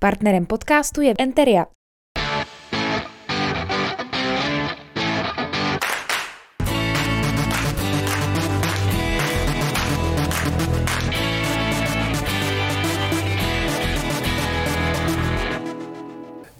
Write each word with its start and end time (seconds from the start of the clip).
Partnerem 0.00 0.46
podcastu 0.46 1.00
je 1.00 1.14
Enteria. 1.18 1.66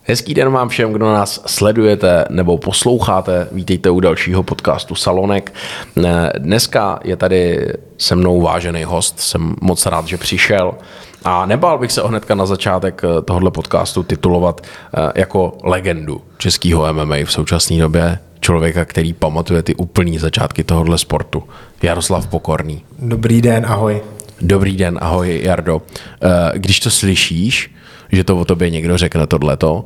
Hezký 0.02 0.34
den 0.34 0.52
vám 0.52 0.68
všem, 0.68 0.92
kdo 0.92 1.06
nás 1.06 1.40
sledujete 1.46 2.24
nebo 2.30 2.58
posloucháte. 2.58 3.48
Vítejte 3.52 3.90
u 3.90 4.00
dalšího 4.00 4.42
podcastu 4.42 4.94
Salonek. 4.94 5.54
Dneska 6.38 7.00
je 7.04 7.16
tady 7.16 7.72
se 7.98 8.16
mnou 8.16 8.40
vážený 8.40 8.84
host, 8.84 9.20
jsem 9.20 9.54
moc 9.60 9.86
rád, 9.86 10.06
že 10.06 10.16
přišel. 10.16 10.74
A 11.24 11.46
nebál 11.46 11.78
bych 11.78 11.92
se 11.92 12.02
hnedka 12.02 12.34
na 12.34 12.46
začátek 12.46 13.02
tohohle 13.24 13.50
podcastu 13.50 14.02
titulovat 14.02 14.60
eh, 14.60 15.12
jako 15.14 15.58
legendu 15.64 16.22
českého 16.38 16.92
MMA 16.92 17.16
v 17.24 17.32
současné 17.32 17.78
době. 17.78 18.18
Člověka, 18.40 18.84
který 18.84 19.12
pamatuje 19.12 19.62
ty 19.62 19.74
úplný 19.74 20.18
začátky 20.18 20.64
tohohle 20.64 20.98
sportu. 20.98 21.42
Jaroslav 21.82 22.26
Pokorný. 22.26 22.84
Dobrý 22.98 23.42
den, 23.42 23.66
ahoj. 23.66 24.02
Dobrý 24.40 24.76
den, 24.76 24.98
ahoj 25.02 25.40
Jardo. 25.44 25.82
Eh, 26.22 26.28
když 26.58 26.80
to 26.80 26.90
slyšíš, 26.90 27.74
že 28.12 28.24
to 28.24 28.36
o 28.36 28.44
tobě 28.44 28.70
někdo 28.70 28.98
řekne 28.98 29.26
tohleto. 29.26 29.84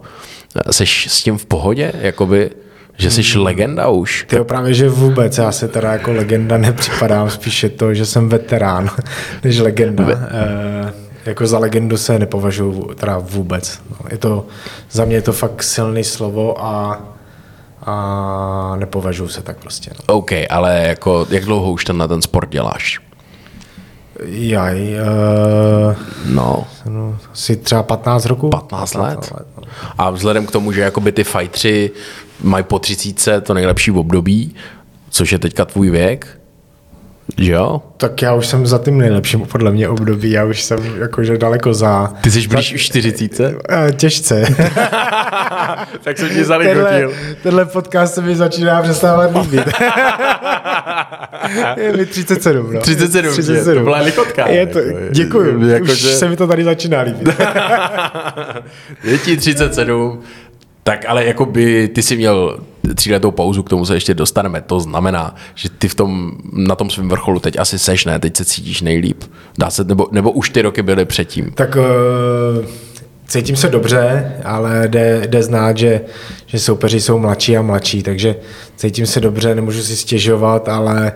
Seš 0.71 1.07
s 1.11 1.23
tím 1.23 1.39
v 1.39 1.47
pohodě? 1.47 1.93
Jakoby, 2.01 2.51
že 2.97 3.11
jsi 3.11 3.23
hmm. 3.23 3.43
legenda 3.43 3.89
už? 3.89 4.27
Ty 4.29 4.37
právě, 4.45 4.75
že 4.75 4.89
vůbec. 4.89 5.39
Já 5.39 5.53
se 5.53 5.69
teda 5.69 5.93
jako 5.93 6.13
legenda 6.13 6.59
nepřipadám, 6.59 7.31
spíše 7.31 7.69
to, 7.69 7.95
že 7.95 8.07
jsem 8.07 8.29
veterán, 8.29 8.91
než 9.45 9.59
legenda. 9.59 10.05
Ve... 10.05 11.02
Jako 11.27 11.47
za 11.47 11.59
legendu 11.59 11.97
se 11.97 12.19
nepovažuji 12.19 12.95
teda 12.95 13.19
vůbec. 13.19 13.81
Je 14.11 14.19
to, 14.19 14.47
za 14.91 15.05
mě 15.05 15.17
je 15.17 15.23
to 15.23 15.33
fakt 15.33 15.63
silný 15.63 16.05
slovo 16.05 16.65
a 16.65 17.01
a 17.87 18.77
nepovažuji 18.77 19.29
se 19.29 19.43
tak 19.43 19.57
prostě. 19.57 19.91
No. 19.91 20.15
OK, 20.15 20.31
ale 20.51 20.85
jako, 20.87 21.27
jak 21.31 21.45
dlouho 21.45 21.73
už 21.73 21.85
ten 21.85 21.99
na 21.99 22.09
ten 22.09 22.23
sport 22.23 22.51
děláš? 22.51 23.01
Jaj, 24.25 24.95
uh, 24.95 25.97
no. 26.27 26.67
no. 26.89 27.19
Asi 27.33 27.57
třeba 27.57 27.83
15 27.83 28.27
roku. 28.27 28.49
15 28.49 28.95
let? 28.95 29.15
15 29.15 29.31
let 29.31 29.47
no. 29.57 29.63
A 29.99 30.11
vzhledem 30.11 30.47
k 30.47 30.51
tomu, 30.51 30.73
že 30.73 30.81
jakoby 30.81 31.13
ty 31.13 31.25
fightři 31.25 31.91
mají 32.43 32.65
po 32.65 32.79
30 32.79 33.41
to 33.41 33.55
nejlepší 33.55 33.91
v 33.91 33.99
období, 33.99 34.55
což 35.11 35.33
je 35.33 35.39
teďka 35.39 35.65
tvůj 35.65 35.91
věk, 35.91 36.41
jo? 37.37 37.83
Tak 37.97 38.23
já 38.23 38.35
už 38.35 38.47
jsem 38.47 38.67
za 38.67 38.79
tím 38.79 38.99
nejlepším 38.99 39.41
podle 39.41 39.71
mě 39.71 39.89
období, 39.89 40.31
já 40.31 40.45
už 40.45 40.63
jsem 40.63 40.79
jakože 41.01 41.39
daleko 41.39 41.75
za... 41.75 42.13
Ty 42.21 42.31
jsi 42.31 42.49
blíž 42.49 42.75
už 42.75 42.83
40? 42.83 43.55
Eh, 43.71 43.93
těžce. 43.93 44.45
tak 46.03 46.19
jsem 46.19 46.29
ti 46.29 46.45
zaligotil. 46.45 46.85
Tenhle, 46.85 47.35
tenhle 47.43 47.65
podcast 47.65 48.15
se 48.15 48.23
mi 48.23 48.37
začíná 48.37 48.83
přestávat 48.83 49.31
líbit. 49.43 49.67
je 51.77 51.97
mi 51.97 52.07
37, 52.07 52.73
no. 52.73 52.81
37, 52.81 53.33
37. 53.33 53.79
to 53.79 53.85
byla 53.85 53.99
likotka. 53.99 54.49
Je 54.49 54.67
to, 54.67 54.79
jako, 54.79 54.99
děkuju, 55.11 55.69
jako, 55.69 55.85
už 55.85 55.99
že... 55.99 56.09
se 56.09 56.29
mi 56.29 56.37
to 56.37 56.47
tady 56.47 56.65
začíná 56.65 57.01
líbit. 57.01 57.29
je 59.05 59.19
ti 59.19 59.37
37, 59.37 60.23
tak 60.83 61.05
ale 61.09 61.25
jako 61.25 61.47
by 61.47 61.89
ty 61.89 62.03
si 62.03 62.17
měl 62.17 62.59
tříletou 62.95 63.31
pauzu, 63.31 63.63
k 63.63 63.71
tomu 63.71 63.87
se 63.87 63.95
ještě 63.95 64.15
dostaneme. 64.15 64.61
To 64.61 64.81
znamená, 64.81 65.35
že 65.55 65.69
ty 65.69 65.89
v 65.89 65.95
tom, 65.95 66.33
na 66.53 66.75
tom 66.75 66.91
svém 66.91 67.09
vrcholu 67.09 67.41
teď 67.41 67.59
asi 67.59 67.79
seš, 67.79 68.05
ne? 68.05 68.19
Teď 68.19 68.37
se 68.37 68.45
cítíš 68.45 68.83
nejlíp. 68.83 69.25
Dá 69.59 69.71
se, 69.71 69.85
nebo, 69.85 70.09
nebo 70.11 70.31
už 70.31 70.51
ty 70.51 70.63
roky 70.63 70.83
byly 70.83 71.05
předtím? 71.05 71.53
Tak 71.55 71.77
uh, 71.77 72.67
cítím 73.27 73.57
se 73.57 73.69
dobře, 73.69 74.33
ale 74.45 74.89
jde, 74.89 75.23
jde 75.27 75.43
znát, 75.43 75.79
že, 75.79 76.01
že 76.47 76.59
soupeři 76.59 77.01
jsou 77.01 77.19
mladší 77.19 77.57
a 77.57 77.63
mladší, 77.63 78.03
takže 78.03 78.37
cítím 78.77 79.07
se 79.07 79.21
dobře, 79.21 79.55
nemůžu 79.55 79.83
si 79.83 79.97
stěžovat, 79.97 80.69
ale, 80.69 81.13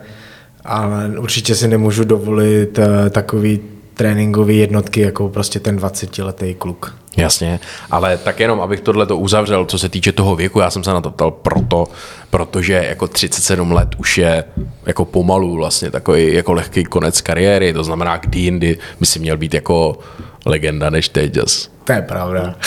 ale 0.64 1.12
určitě 1.18 1.54
si 1.54 1.68
nemůžu 1.68 2.04
dovolit 2.04 2.78
uh, 2.78 2.84
takový 3.10 3.60
tréninkové 3.94 4.52
jednotky 4.52 5.00
jako 5.00 5.28
prostě 5.28 5.60
ten 5.60 5.76
20-letý 5.76 6.54
kluk. 6.54 6.96
Jasně, 7.16 7.60
ale 7.90 8.18
tak 8.18 8.40
jenom, 8.40 8.60
abych 8.60 8.80
tohle 8.80 9.06
to 9.06 9.16
uzavřel, 9.16 9.64
co 9.64 9.78
se 9.78 9.88
týče 9.88 10.12
toho 10.12 10.36
věku, 10.36 10.60
já 10.60 10.70
jsem 10.70 10.84
se 10.84 10.90
na 10.90 11.00
to 11.00 11.10
ptal 11.10 11.30
proto, 11.30 11.86
protože 12.30 12.84
jako 12.88 13.08
37 13.08 13.72
let 13.72 13.88
už 13.98 14.18
je 14.18 14.44
jako 14.86 15.04
pomalu 15.04 15.56
vlastně 15.56 15.90
takový 15.90 16.34
jako 16.34 16.52
lehký 16.52 16.84
konec 16.84 17.20
kariéry, 17.20 17.72
to 17.72 17.84
znamená, 17.84 18.16
kdy 18.16 18.38
jindy 18.38 18.78
by 19.00 19.06
si 19.06 19.18
měl 19.18 19.36
být 19.36 19.54
jako 19.54 19.98
legenda 20.46 20.90
než 20.90 21.08
teď. 21.08 21.36
Jas. 21.36 21.68
To 21.84 21.92
je 21.92 22.02
pravda. 22.02 22.54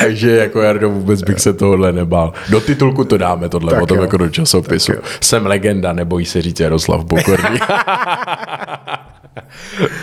Takže 0.00 0.30
jako 0.30 0.60
Jardo 0.60 0.90
vůbec 0.90 1.22
bych 1.22 1.40
se 1.40 1.52
tohle 1.52 1.92
nebál. 1.92 2.32
Do 2.48 2.60
titulku 2.60 3.04
to 3.04 3.18
dáme 3.18 3.48
tohle, 3.48 3.70
tak 3.70 3.80
potom 3.80 3.96
jo. 3.96 4.02
jako 4.02 4.16
do 4.16 4.28
časopisu. 4.28 4.92
Jsem 5.20 5.46
legenda, 5.46 5.92
nebojí 5.92 6.26
se 6.26 6.42
říct 6.42 6.60
Jaroslav 6.60 7.04
Pokorný. 7.04 7.58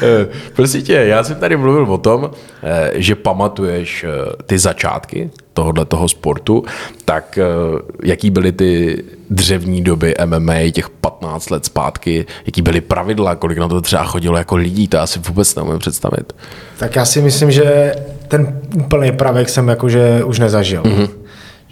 Eh, 0.01 0.27
prosím 0.55 0.81
tě, 0.81 0.93
já 0.93 1.23
jsem 1.23 1.35
tady 1.35 1.57
mluvil 1.57 1.93
o 1.93 1.97
tom, 1.97 2.31
eh, 2.63 2.91
že 2.95 3.15
pamatuješ 3.15 4.03
eh, 4.03 4.43
ty 4.45 4.59
začátky 4.59 5.29
tohohle 5.53 5.85
toho 5.85 6.09
sportu, 6.09 6.63
tak 7.05 7.39
jaký 8.03 8.29
byly 8.29 8.51
ty 8.51 9.03
dřevní 9.29 9.81
doby 9.83 10.15
MMA, 10.25 10.71
těch 10.71 10.89
15 10.89 11.49
let 11.49 11.65
zpátky, 11.65 12.25
jaký 12.45 12.61
byly 12.61 12.81
pravidla, 12.81 13.35
kolik 13.35 13.57
na 13.57 13.67
to 13.67 13.81
třeba 13.81 14.03
chodilo 14.03 14.37
jako 14.37 14.55
lidí, 14.55 14.87
to 14.87 14.99
asi 14.99 15.19
vůbec 15.19 15.55
nemůžu 15.55 15.79
představit. 15.79 16.35
Tak 16.77 16.95
já 16.95 17.05
si 17.05 17.21
myslím, 17.21 17.51
že 17.51 17.95
ten 18.27 18.59
úplný 18.75 19.11
pravek 19.11 19.49
jsem 19.49 19.67
jakože 19.67 20.23
už 20.23 20.39
nezažil. 20.39 20.83
Mm-hmm 20.83 21.09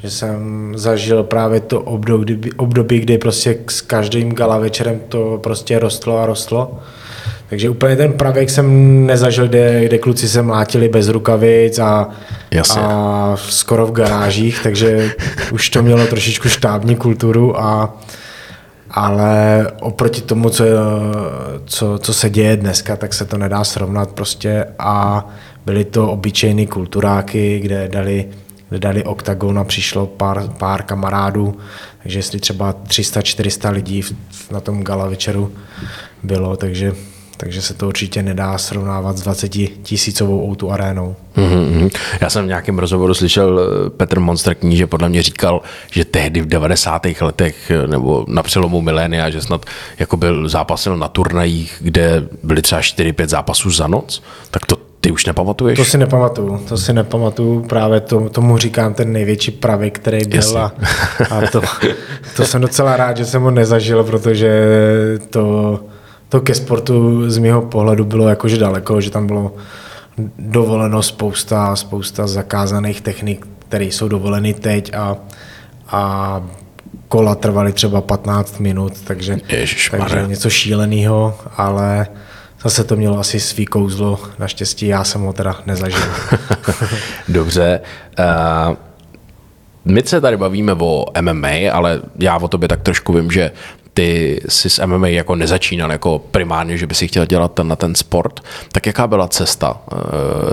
že 0.06 0.12
jsem 0.12 0.74
zažil 0.76 1.24
právě 1.24 1.60
to 1.60 1.82
období, 1.82 2.54
období, 2.58 3.00
kdy 3.00 3.18
prostě 3.18 3.58
s 3.70 3.82
každým 3.82 4.34
gala 4.34 4.58
večerem 4.58 5.00
to 5.10 5.40
prostě 5.44 5.80
rostlo 5.80 6.18
a 6.18 6.26
rostlo. 6.26 6.80
Takže 7.50 7.69
úplně 7.69 7.96
ten 7.96 8.13
pravěk 8.13 8.50
jsem 8.50 9.06
nezažil, 9.06 9.47
kde, 9.47 9.86
kde 9.86 9.97
kluci 9.97 10.30
se 10.30 10.41
mlátili 10.41 10.90
bez 10.90 11.08
rukavic 11.08 11.80
a, 11.80 12.09
a 12.78 13.36
skoro 13.36 13.88
v 13.88 13.91
garážích, 13.91 14.59
takže 14.63 15.12
už 15.52 15.69
to 15.69 15.84
mělo 15.84 16.08
trošičku 16.08 16.50
štábní 16.50 16.96
kulturu 16.96 17.59
a 17.59 17.97
ale 18.96 19.68
oproti 19.81 20.22
tomu, 20.22 20.50
co, 20.50 20.63
co, 21.66 21.97
co 21.97 22.13
se 22.13 22.30
děje 22.30 22.58
dneska, 22.58 22.96
tak 22.96 23.13
se 23.13 23.25
to 23.25 23.38
nedá 23.38 23.63
srovnat 23.63 24.12
prostě 24.12 24.66
a 24.80 25.28
byly 25.66 25.86
to 25.86 26.12
obyčejný 26.12 26.68
kulturáky, 26.68 27.59
kde 27.59 27.88
dali, 27.88 28.25
kde 28.69 28.80
dali 28.80 29.03
oktagon 29.03 29.59
a 29.59 29.63
přišlo 29.63 30.07
pár, 30.07 30.44
pár 30.57 30.84
kamarádů, 30.84 31.57
takže 32.03 32.19
jestli 32.19 32.40
třeba 32.40 32.74
300-400 32.74 33.72
lidí 33.72 34.02
na 34.52 34.59
tom 34.59 34.84
gala 34.84 35.07
večeru 35.07 35.52
bylo, 36.24 36.57
takže 36.57 36.94
takže 37.38 37.62
se 37.62 37.73
to 37.73 37.88
určitě 37.88 38.23
nedá 38.23 38.57
srovnávat 38.57 39.18
s 39.18 39.22
20 39.22 39.50
tisícovou 39.84 40.50
outu 40.50 40.72
arénou. 40.72 41.16
Mm-hmm. 41.38 41.90
Já 42.22 42.29
jsem 42.29 42.46
v 42.46 42.47
nějakém 42.47 42.79
rozhovoru 42.79 43.13
slyšel 43.13 43.59
eh, 43.59 43.90
Petr 43.90 44.19
Monster 44.19 44.56
kníže 44.56 44.88
podle 44.88 45.09
mě 45.09 45.23
říkal, 45.23 45.62
že 45.91 46.06
tehdy 46.06 46.41
v 46.41 46.45
90. 46.45 47.07
letech 47.22 47.72
eh, 47.72 47.88
nebo 47.88 48.25
na 48.28 48.44
přelomu 48.44 48.81
milénia, 48.81 49.29
že 49.29 49.41
snad 49.41 49.66
jako 50.00 50.18
byl 50.18 50.50
zápasil 50.50 50.97
na 50.97 51.07
turnajích, 51.07 51.78
kde 51.79 52.28
byly 52.44 52.62
třeba 52.62 52.81
4-5 52.81 53.28
zápasů 53.28 53.72
za 53.72 53.88
noc, 53.88 54.24
tak 54.51 54.66
to 54.66 54.75
ty 55.06 55.12
už 55.12 55.25
nepamatuješ? 55.25 55.78
To 55.78 55.85
si 55.85 55.97
nepamatuju, 55.97 56.57
to 56.69 56.78
si 56.78 56.94
nepamatuju, 56.94 57.62
právě 57.62 58.00
to, 58.00 58.29
tomu 58.29 58.57
říkám 58.57 58.94
ten 58.94 59.13
největší 59.13 59.51
pravý, 59.51 59.91
který 59.91 60.25
byl 60.28 60.57
a, 60.57 60.72
a 61.29 61.41
to, 61.51 61.62
to 62.35 62.45
jsem 62.45 62.62
docela 62.62 62.97
rád, 62.97 63.18
že 63.18 63.25
jsem 63.25 63.41
ho 63.41 63.51
nezažil, 63.51 64.03
protože 64.03 64.50
to 65.29 65.79
to 66.35 66.41
ke 66.41 66.56
sportu 66.56 67.29
z 67.31 67.38
mého 67.38 67.62
pohledu 67.62 68.06
bylo 68.06 68.28
jakože 68.28 68.57
daleko, 68.57 69.01
že 69.01 69.12
tam 69.12 69.28
bylo 69.28 69.56
dovoleno 70.40 71.04
spousta, 71.04 71.75
spousta 71.75 72.27
zakázaných 72.27 73.01
technik, 73.01 73.48
které 73.60 73.86
jsou 73.86 74.07
dovoleny 74.07 74.54
teď 74.54 74.94
a, 74.94 75.15
a 75.88 76.44
kola 77.07 77.36
trvaly 77.36 77.74
třeba 77.74 78.01
15 78.01 78.60
minut, 78.60 78.94
takže, 79.04 79.38
takže 79.92 80.25
něco 80.27 80.50
šíleného, 80.50 81.39
ale 81.57 82.07
zase 82.63 82.83
to 82.83 82.95
mělo 82.95 83.19
asi 83.19 83.39
svý 83.39 83.65
kouzlo, 83.65 84.19
naštěstí 84.39 84.88
já 84.88 85.04
jsem 85.04 85.21
ho 85.21 85.33
teda 85.33 85.56
nezažil. 85.65 86.04
Dobře. 87.27 87.80
Uh... 88.19 88.75
My 89.88 90.04
se 90.06 90.21
tady 90.21 90.38
bavíme 90.38 90.74
o 90.74 91.06
MMA, 91.21 91.71
ale 91.74 92.01
já 92.19 92.38
o 92.38 92.48
tobě 92.48 92.69
tak 92.69 92.81
trošku 92.81 93.13
vím, 93.13 93.31
že 93.31 93.51
ty 93.95 94.42
jsi 94.50 94.69
s 94.69 94.86
MMA 94.86 95.07
jako 95.07 95.36
nezačínal 95.36 95.92
jako 95.92 96.19
primárně, 96.19 96.77
že 96.77 96.88
by 96.88 96.95
si 96.95 97.07
chtěl 97.07 97.25
dělat 97.25 97.53
ten, 97.53 97.68
na 97.68 97.75
ten 97.75 97.95
sport, 97.95 98.39
tak 98.71 98.86
jaká 98.86 99.07
byla 99.07 99.27
cesta 99.27 99.77
uh, 99.92 99.97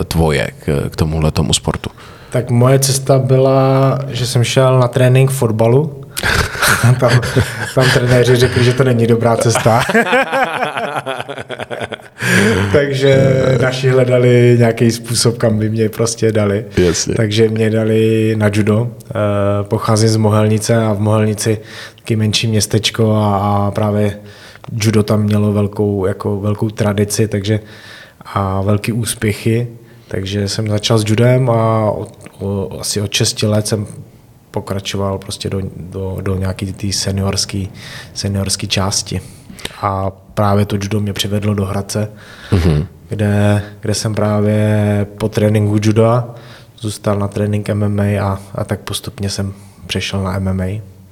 tvoje 0.04 0.50
k, 0.64 0.90
k 0.90 0.96
tomuhle 0.96 1.30
tomu 1.30 1.52
sportu? 1.52 1.90
Tak 2.30 2.50
moje 2.50 2.78
cesta 2.78 3.18
byla, 3.18 3.98
že 4.08 4.26
jsem 4.26 4.44
šel 4.44 4.78
na 4.78 4.88
trénink 4.88 5.30
fotbalu. 5.30 6.04
tam, 7.00 7.20
tam 7.74 7.84
trenéři 7.94 8.36
řekli, 8.36 8.64
že 8.64 8.72
to 8.72 8.84
není 8.84 9.06
dobrá 9.06 9.36
cesta. 9.36 9.82
takže 12.72 13.32
naši 13.62 13.88
hledali 13.88 14.56
nějaký 14.58 14.90
způsob, 14.90 15.38
kam 15.38 15.58
by 15.58 15.68
mě 15.70 15.88
prostě 15.88 16.32
dali. 16.32 16.64
Jasně. 16.76 17.14
Takže 17.14 17.48
mě 17.48 17.70
dali 17.70 18.34
na 18.36 18.50
judo. 18.52 18.90
Eh, 19.10 19.12
Pocházím 19.62 20.08
z 20.08 20.16
Mohelnice 20.16 20.76
a 20.76 20.92
v 20.92 21.00
Mohelnici 21.00 21.58
taky 21.96 22.16
menší 22.16 22.46
městečko 22.46 23.12
a, 23.12 23.36
a 23.36 23.70
právě 23.70 24.18
judo 24.82 25.02
tam 25.02 25.22
mělo 25.22 25.52
velkou, 25.52 26.06
jako 26.06 26.40
velkou 26.40 26.70
tradici, 26.70 27.28
takže 27.28 27.60
a 28.24 28.60
velký 28.60 28.92
úspěchy. 28.92 29.68
Takže 30.08 30.48
jsem 30.48 30.68
začal 30.68 30.98
s 30.98 31.04
judem 31.08 31.50
a 31.50 31.90
od, 31.90 32.12
o, 32.38 32.68
asi 32.80 33.00
od 33.00 33.12
6 33.12 33.42
let 33.42 33.66
jsem 33.66 33.86
pokračoval 34.50 35.18
prostě 35.18 35.50
do, 35.50 35.60
do, 35.76 36.18
do 36.20 36.38
nějaký 36.38 36.72
té 36.72 36.92
seniorské 36.92 37.64
seniorský 38.14 38.68
části. 38.68 39.20
A 39.82 40.10
právě 40.34 40.66
to 40.66 40.76
judo 40.76 41.00
mě 41.00 41.12
přivedlo 41.12 41.54
do 41.54 41.64
Hradce, 41.64 42.10
mm-hmm. 42.50 42.86
kde, 43.08 43.62
kde 43.80 43.94
jsem 43.94 44.14
právě 44.14 45.06
po 45.18 45.28
tréninku 45.28 45.78
juda 45.82 46.24
zůstal 46.78 47.18
na 47.18 47.28
trénink 47.28 47.70
MMA 47.70 48.02
a, 48.22 48.40
a 48.54 48.64
tak 48.64 48.80
postupně 48.80 49.30
jsem 49.30 49.52
přešel 49.86 50.22
na 50.22 50.38
MMA. 50.38 50.64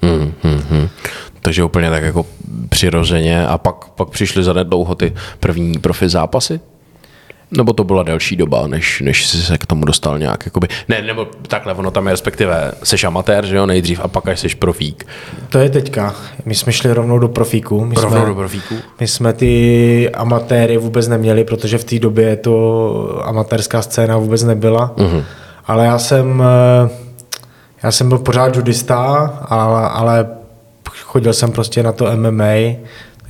Hmm, 0.03 0.33
hmm, 0.43 0.63
hmm. 0.71 0.89
Takže 1.41 1.65
úplně 1.65 1.91
tak 1.91 2.03
jako 2.03 2.27
přirozeně 2.69 3.47
a 3.47 3.59
pak, 3.59 3.85
pak 3.85 4.09
přišly 4.09 4.45
za 4.45 4.53
dlouho 4.53 4.95
ty 4.95 5.13
první 5.41 5.79
profi 5.79 6.09
zápasy? 6.09 6.61
Nebo 7.57 7.73
to 7.73 7.85
byla 7.85 8.03
delší 8.03 8.37
doba, 8.37 8.67
než, 8.67 9.01
než 9.01 9.27
jsi 9.27 9.43
se 9.43 9.59
k 9.59 9.67
tomu 9.67 9.85
dostal 9.85 10.19
nějak, 10.19 10.45
jakoby, 10.45 10.69
ne, 10.89 11.03
nebo 11.03 11.25
takhle, 11.25 11.75
ono 11.75 11.91
tam 11.91 12.07
je 12.07 12.13
respektive, 12.13 12.73
seš 12.83 13.05
amatér, 13.05 13.47
že 13.47 13.57
jo, 13.57 13.67
nejdřív 13.67 14.01
a 14.01 14.09
pak 14.09 14.29
až 14.29 14.41
jsi 14.41 14.49
profík. 14.49 15.07
To 15.49 15.59
je 15.59 15.71
teďka. 15.71 16.15
My 16.45 16.55
jsme 16.55 16.73
šli 16.73 16.93
rovnou 16.93 17.19
do 17.19 17.29
profíku. 17.29 17.85
My 17.85 17.95
Rovnou 17.95 18.19
jsme, 18.19 18.27
do 18.27 18.35
profíku? 18.35 18.75
My 19.01 19.09
jsme 19.09 19.33
ty 19.33 20.11
amatéry 20.11 20.77
vůbec 20.77 21.09
neměli, 21.09 21.45
protože 21.45 21.79
v 21.79 21.85
té 21.85 21.99
době 21.99 22.37
to 22.37 23.21
amatérská 23.25 23.83
scéna 23.83 24.17
vůbec 24.17 24.45
nebyla. 24.45 24.93
Uh-huh. 24.97 25.25
Ale 25.67 25.85
já 25.85 25.99
jsem, 25.99 26.43
eh, 26.87 26.91
já 27.83 27.93
jsem 27.93 28.09
byl 28.09 28.19
pořád 28.19 28.57
judista, 28.57 28.97
ale, 29.49 29.89
ale 29.89 30.27
chodil 31.01 31.33
jsem 31.33 31.53
prostě 31.53 31.83
na 31.83 31.93
to 31.93 32.17
MMA, 32.17 32.77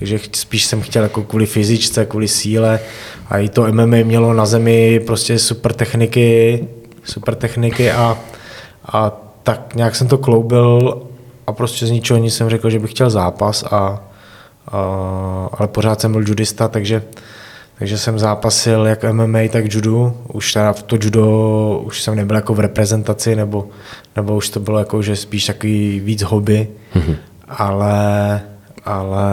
takže 0.00 0.20
spíš 0.32 0.64
jsem 0.64 0.80
chtěl 0.80 1.02
jako 1.02 1.22
kvůli 1.22 1.46
fyzičce, 1.46 2.06
kvůli 2.06 2.28
síle 2.28 2.80
a 3.28 3.38
i 3.38 3.48
to 3.48 3.72
MMA 3.72 3.96
mělo 4.04 4.34
na 4.34 4.46
zemi 4.46 5.00
prostě 5.06 5.38
super 5.38 5.72
techniky, 5.72 6.64
super 7.04 7.34
techniky 7.34 7.90
a, 7.90 8.18
a 8.92 9.12
tak 9.42 9.74
nějak 9.74 9.96
jsem 9.96 10.08
to 10.08 10.18
kloubil 10.18 11.02
a 11.46 11.52
prostě 11.52 11.86
z 11.86 11.90
ničeho 11.90 12.18
nic 12.18 12.34
jsem 12.34 12.50
řekl, 12.50 12.70
že 12.70 12.78
bych 12.78 12.90
chtěl 12.90 13.10
zápas, 13.10 13.64
a, 13.64 13.68
a, 13.76 14.00
ale 15.52 15.68
pořád 15.68 16.00
jsem 16.00 16.12
byl 16.12 16.24
judista, 16.26 16.68
takže, 16.68 17.02
takže 17.78 17.98
jsem 17.98 18.18
zápasil 18.18 18.86
jak 18.86 19.04
MMA, 19.12 19.38
tak 19.50 19.74
judu. 19.74 20.16
Už 20.32 20.52
teda 20.52 20.72
v 20.72 20.82
to 20.82 20.96
judo 21.00 21.82
už 21.84 22.02
jsem 22.02 22.14
nebyl 22.14 22.36
jako 22.36 22.54
v 22.54 22.60
reprezentaci, 22.60 23.36
nebo, 23.36 23.68
nebo 24.16 24.36
už 24.36 24.48
to 24.48 24.60
bylo 24.60 24.78
jako, 24.78 25.02
že 25.02 25.16
spíš 25.16 25.46
takový 25.46 26.00
víc 26.00 26.22
hobby, 26.22 26.68
mm-hmm. 26.94 27.16
ale 27.48 28.40
ale 28.84 29.24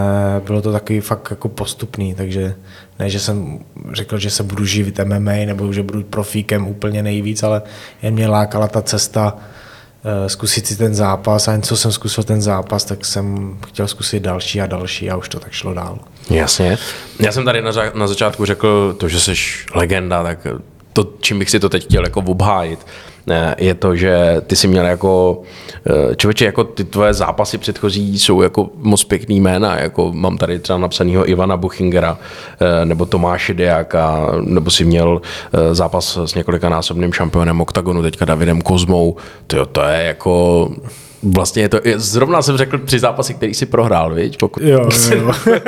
bylo 0.46 0.62
to 0.62 0.72
takový 0.72 1.00
fakt 1.00 1.28
jako 1.30 1.50
postupný, 1.50 2.16
takže 2.16 2.56
ne, 3.00 3.10
že 3.10 3.20
jsem 3.20 3.60
řekl, 3.94 4.18
že 4.18 4.30
se 4.30 4.44
budu 4.44 4.66
živit 4.66 5.00
MMA 5.04 5.32
nebo 5.46 5.74
že 5.74 5.84
budu 5.84 6.04
profíkem 6.04 6.68
úplně 6.68 7.04
nejvíc, 7.04 7.44
ale 7.44 7.62
jen 8.02 8.14
mě 8.14 8.28
lákala 8.28 8.68
ta 8.68 8.82
cesta 8.82 9.34
uh, 9.34 10.28
zkusit 10.28 10.68
si 10.68 10.78
ten 10.78 10.96
zápas 10.96 11.48
a 11.48 11.52
jen 11.52 11.62
co 11.62 11.78
jsem 11.78 11.92
zkusil 11.92 12.24
ten 12.24 12.42
zápas, 12.42 12.86
tak 12.86 13.06
jsem 13.06 13.58
chtěl 13.68 13.88
zkusit 13.88 14.20
další 14.20 14.62
a 14.62 14.68
další 14.68 15.10
a 15.10 15.18
už 15.18 15.30
to 15.30 15.40
tak 15.40 15.52
šlo 15.52 15.74
dál. 15.74 16.00
Jasně. 16.30 16.78
Já 17.20 17.32
jsem 17.32 17.46
tady 17.46 17.62
na, 17.62 17.72
na 17.94 18.08
začátku 18.08 18.46
řekl 18.46 18.94
to, 18.94 19.08
že 19.08 19.20
jsi 19.20 19.34
legenda, 19.76 20.24
tak 20.24 20.48
to, 20.98 21.10
čím 21.20 21.40
bych 21.40 21.50
si 21.50 21.60
to 21.60 21.70
teď 21.70 21.84
chtěl 21.84 22.04
jako 22.04 22.20
obhájit, 22.20 22.80
je 23.58 23.74
to, 23.74 23.96
že 23.96 24.42
ty 24.48 24.56
si 24.56 24.68
měl 24.68 24.86
jako 24.86 25.42
eh, 25.90 26.16
člověče, 26.16 26.46
jako 26.46 26.64
ty 26.64 26.84
tvoje 26.84 27.14
zápasy 27.14 27.58
předchozí 27.58 28.20
jsou 28.20 28.42
jako 28.42 28.70
moc 28.76 29.04
pěkný 29.04 29.40
jména, 29.40 29.80
jako 29.80 30.12
mám 30.14 30.38
tady 30.38 30.60
třeba 30.60 30.80
napsanýho 30.80 31.30
Ivana 31.30 31.58
Buchingera 31.58 32.18
eh, 32.60 32.86
nebo 32.86 33.06
Tomáše 33.06 33.54
Dejáka, 33.54 34.32
nebo 34.42 34.72
si 34.72 34.86
měl 34.86 35.22
eh, 35.54 35.76
zápas 35.76 36.18
s 36.26 36.36
několika 36.36 36.70
násobným 36.70 37.14
šampionem 37.14 37.62
OKTAGONu, 37.62 38.02
teďka 38.02 38.26
Davidem 38.26 38.62
Kozmou, 38.62 39.16
to, 39.48 39.66
to 39.66 39.82
je 39.82 40.04
jako 40.04 40.70
Vlastně 41.24 41.62
je 41.62 41.70
to, 41.70 41.80
zrovna 41.96 42.42
jsem 42.42 42.58
řekl 42.58 42.78
při 42.78 43.00
zápasy, 43.00 43.34
který 43.34 43.54
si 43.54 43.66
prohrál, 43.66 44.14
viď? 44.14 44.38
Pokud... 44.38 44.64
Jo, 44.64 44.90
jo. 45.16 45.32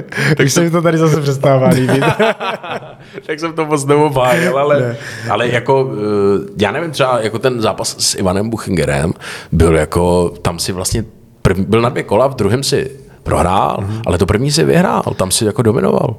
tak 0.36 0.50
se 0.50 0.60
mi 0.60 0.70
to 0.70 0.82
tady 0.82 0.98
zase 0.98 1.20
přestává 1.20 1.68
líbit. 1.68 2.04
tak 3.26 3.40
jsem 3.40 3.52
to 3.52 3.66
moc 3.66 3.84
neobhájil, 3.84 4.58
ale, 4.58 4.80
ne. 4.80 4.96
ale 5.30 5.48
jako, 5.48 5.90
eh, 5.92 6.48
já 6.58 6.72
nevím, 6.72 6.90
třeba 6.90 7.20
jako 7.20 7.38
ten 7.38 7.60
zápas 7.60 7.96
s 7.98 8.14
Ivanem 8.14 8.50
Buchingerem 8.50 9.12
byl 9.52 9.76
jako, 9.76 10.32
tam 10.42 10.58
si 10.58 10.72
vlastně 10.72 11.04
první, 11.42 11.64
byl 11.64 11.80
na 11.80 11.88
dvě 11.88 12.02
kola, 12.02 12.26
v 12.26 12.34
druhém 12.34 12.62
si 12.62 12.90
prohrál, 13.22 13.76
mm-hmm. 13.80 14.02
ale 14.06 14.18
to 14.18 14.26
první 14.26 14.52
si 14.52 14.64
vyhrál, 14.64 15.02
tam 15.16 15.30
si 15.30 15.44
jako 15.44 15.62
dominoval. 15.62 16.14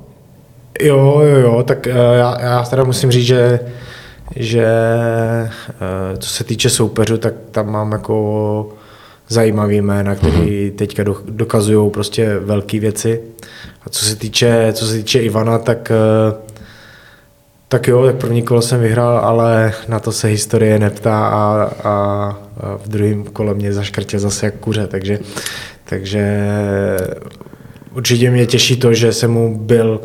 Jo, 0.82 1.22
jo, 1.24 1.40
jo, 1.40 1.64
tak 1.64 1.88
eh, 1.88 1.94
já, 1.94 2.42
já 2.42 2.64
teda 2.64 2.84
musím 2.84 3.12
říct, 3.12 3.26
že 3.26 3.60
že 4.36 4.66
eh, 5.70 6.18
co 6.18 6.30
se 6.30 6.44
týče 6.44 6.70
soupeřů, 6.70 7.18
tak 7.18 7.34
tam 7.52 7.72
mám 7.72 7.92
jako 7.92 8.70
zajímavý 9.28 9.82
jména, 9.82 10.16
který 10.16 10.32
mm-hmm. 10.32 10.76
teďka 10.76 11.04
dokazují 11.30 11.92
prostě 11.92 12.40
velké 12.40 12.80
věci. 12.80 13.22
A 13.86 13.90
co 13.90 14.06
se 14.06 14.16
týče, 14.16 14.74
co 14.74 14.86
se 14.86 14.94
týče 14.94 15.20
Ivana, 15.20 15.58
tak 15.58 15.92
tak 17.72 17.88
jo, 17.88 18.06
tak 18.06 18.16
první 18.16 18.42
kolo 18.44 18.62
jsem 18.62 18.82
vyhrál, 18.82 19.18
ale 19.18 19.74
na 19.88 20.00
to 20.00 20.12
se 20.12 20.28
historie 20.28 20.80
neptá 20.80 21.28
a, 21.28 21.72
a 21.84 22.38
v 22.78 22.88
druhém 22.88 23.24
kole 23.24 23.54
mě 23.54 23.74
zaškrtil 23.74 24.20
zase 24.20 24.46
jak 24.46 24.56
kuře, 24.56 24.88
takže, 24.88 25.20
takže 25.84 26.48
určitě 27.94 28.32
mě 28.32 28.46
těší 28.46 28.80
to, 28.80 28.94
že 28.94 29.14
jsem 29.14 29.32
mu 29.32 29.60
byl 29.60 30.02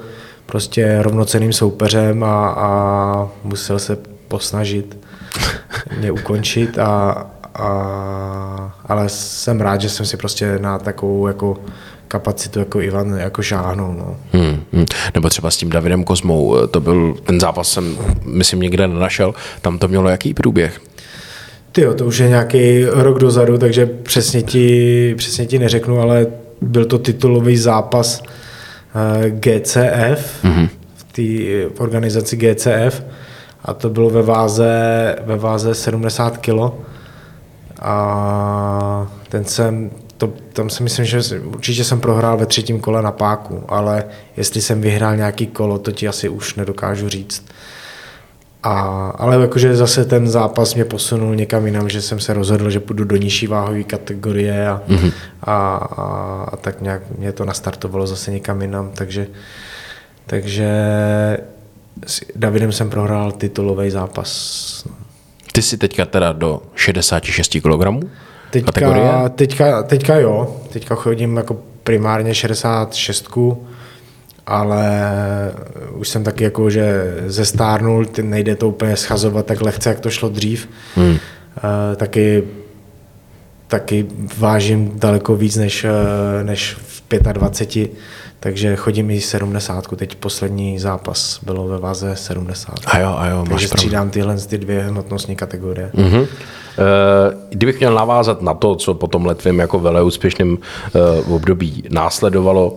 prostě 0.47 1.03
rovnoceným 1.03 1.53
soupeřem 1.53 2.25
a, 2.25 2.49
a 2.49 3.29
musel 3.45 3.79
se 3.79 3.99
posnažit 4.29 4.99
mě 5.99 6.13
ukončit, 6.13 6.79
a, 6.79 7.27
a, 7.55 8.75
ale 8.87 9.09
jsem 9.09 9.61
rád, 9.61 9.81
že 9.81 9.89
jsem 9.89 10.07
si 10.07 10.17
prostě 10.17 10.59
na 10.59 10.79
takovou 10.79 11.27
jako 11.27 11.57
kapacitu 12.17 12.59
jako 12.59 12.81
Ivan 12.81 13.15
jako 13.19 13.43
šáhnul. 13.43 13.95
No. 13.99 14.17
Hmm, 14.33 14.63
hmm. 14.73 14.85
Nebo 15.15 15.29
třeba 15.29 15.51
s 15.51 15.57
tím 15.57 15.71
Davidem 15.71 16.05
Kozmou, 16.05 16.67
to 16.67 16.81
byl, 16.81 17.15
ten 17.25 17.41
zápas 17.41 17.69
jsem, 17.69 17.97
myslím, 18.25 18.61
někde 18.61 18.89
nenašel, 18.89 19.35
tam 19.63 19.79
to 19.79 19.89
mělo 19.89 20.09
jaký 20.09 20.35
průběh? 20.35 20.81
Ty 21.73 21.85
to 21.97 22.07
už 22.07 22.19
je 22.19 22.29
nějaký 22.29 22.85
rok 22.85 23.19
dozadu, 23.19 23.59
takže 23.59 23.87
přesně 23.87 24.43
ti, 24.43 25.15
přesně 25.19 25.47
ti 25.47 25.59
neřeknu, 25.59 26.01
ale 26.01 26.27
byl 26.61 26.85
to 26.85 26.99
titulový 26.99 27.57
zápas 27.57 28.23
uh, 28.23 29.27
GCF, 29.29 30.45
mm-hmm. 30.45 30.69
v 30.97 31.05
té 31.13 31.83
organizaci 31.83 32.37
GCF 32.37 33.03
a 33.65 33.75
to 33.75 33.91
bylo 33.91 34.11
ve 34.11 34.23
váze, 34.23 34.71
ve 35.25 35.37
váze 35.37 35.75
70 35.75 36.39
kg. 36.39 36.73
A 37.83 39.07
ten 39.29 39.45
jsem, 39.45 39.91
to, 40.17 40.33
tam 40.53 40.71
si 40.71 40.83
myslím, 40.83 41.05
že 41.05 41.21
určitě 41.41 41.85
jsem 41.85 42.01
prohrál 42.01 42.37
ve 42.37 42.47
třetím 42.47 42.81
kole 42.81 43.03
na 43.03 43.13
páku, 43.13 43.65
ale 43.69 44.05
jestli 44.37 44.61
jsem 44.61 44.81
vyhrál 44.81 45.17
nějaký 45.17 45.47
kolo, 45.47 45.79
to 45.79 45.93
ti 45.93 46.09
asi 46.09 46.29
už 46.29 46.55
nedokážu 46.55 47.09
říct. 47.09 47.45
A, 48.63 48.73
ale 49.19 49.41
jakože 49.41 49.77
zase 49.77 50.05
ten 50.05 50.29
zápas 50.29 50.75
mě 50.75 50.85
posunul 50.85 51.35
někam 51.35 51.67
jinam, 51.67 51.89
že 51.89 52.03
jsem 52.03 52.21
se 52.21 52.35
rozhodl, 52.35 52.71
že 52.71 52.81
půjdu 52.81 53.05
do 53.05 53.17
nižší 53.17 53.47
váhové 53.47 53.83
kategorie 53.83 54.69
a, 54.69 54.83
mm-hmm. 54.89 55.13
a, 55.43 55.77
a, 55.77 56.05
a 56.53 56.57
tak 56.57 56.81
nějak 56.81 57.03
mě 57.19 57.33
to 57.33 57.45
nastartovalo 57.45 58.07
zase 58.07 58.31
někam 58.31 58.63
jinam, 58.63 58.91
takže, 58.95 59.27
takže 60.27 60.69
s 62.07 62.23
Davidem 62.37 62.73
jsem 62.73 62.91
prohrál 62.91 63.33
titulový 63.33 63.91
zápas. 63.91 64.85
Ty 65.53 65.63
jsi 65.63 65.79
teďka 65.79 66.07
teda 66.07 66.33
do 66.33 66.63
66 66.75 67.57
kg? 67.61 68.07
Teďka, 68.51 69.29
teďka, 69.29 69.83
teďka 69.83 70.17
jo, 70.17 70.57
teďka 70.73 70.95
chodím 70.95 71.37
jako 71.37 71.57
primárně 71.83 72.35
66, 72.35 73.29
ale 74.47 75.13
už 75.93 76.09
jsem 76.09 76.25
taky 76.25 76.45
jako, 76.45 76.71
že 76.71 77.15
zestárnul, 77.27 78.07
nejde 78.23 78.57
to 78.57 78.69
úplně 78.69 78.97
schazovat 78.97 79.47
tak 79.47 79.61
lehce, 79.61 79.89
jak 79.89 80.01
to 80.01 80.11
šlo 80.11 80.29
dřív. 80.29 80.69
Hmm. 80.95 81.11
Uh, 81.11 81.19
taky, 81.97 82.43
taky 83.67 84.07
vážím 84.39 84.93
daleko 84.95 85.37
víc 85.37 85.57
než, 85.57 85.85
uh, 85.85 85.91
než 86.47 86.75
v 86.75 87.33
25 87.33 87.91
takže 88.41 88.77
chodím 88.77 89.11
i 89.11 89.21
70. 89.21 89.97
Teď 89.97 90.15
poslední 90.15 90.79
zápas 90.79 91.41
bylo 91.43 91.69
ve 91.69 91.79
váze 91.79 92.17
70. 92.17 92.75
A 92.87 92.99
jo, 92.99 93.15
a 93.19 93.27
jo, 93.27 93.45
Takže 93.49 93.69
střídám 93.69 94.11
tyhle 94.11 94.37
ty 94.37 94.59
dvě 94.59 94.83
hmotnostní 94.83 95.37
kategorie. 95.37 95.91
Mm-hmm. 95.95 96.27
Kdybych 97.51 97.79
měl 97.79 97.95
navázat 97.95 98.43
na 98.43 98.55
to, 98.55 98.77
co 98.77 98.95
po 98.95 99.07
tomhle 99.07 99.35
tvým 99.35 99.59
jako 99.59 99.79
vele 99.79 100.03
úspěšným 100.03 100.59
období 101.31 101.85
následovalo 101.91 102.77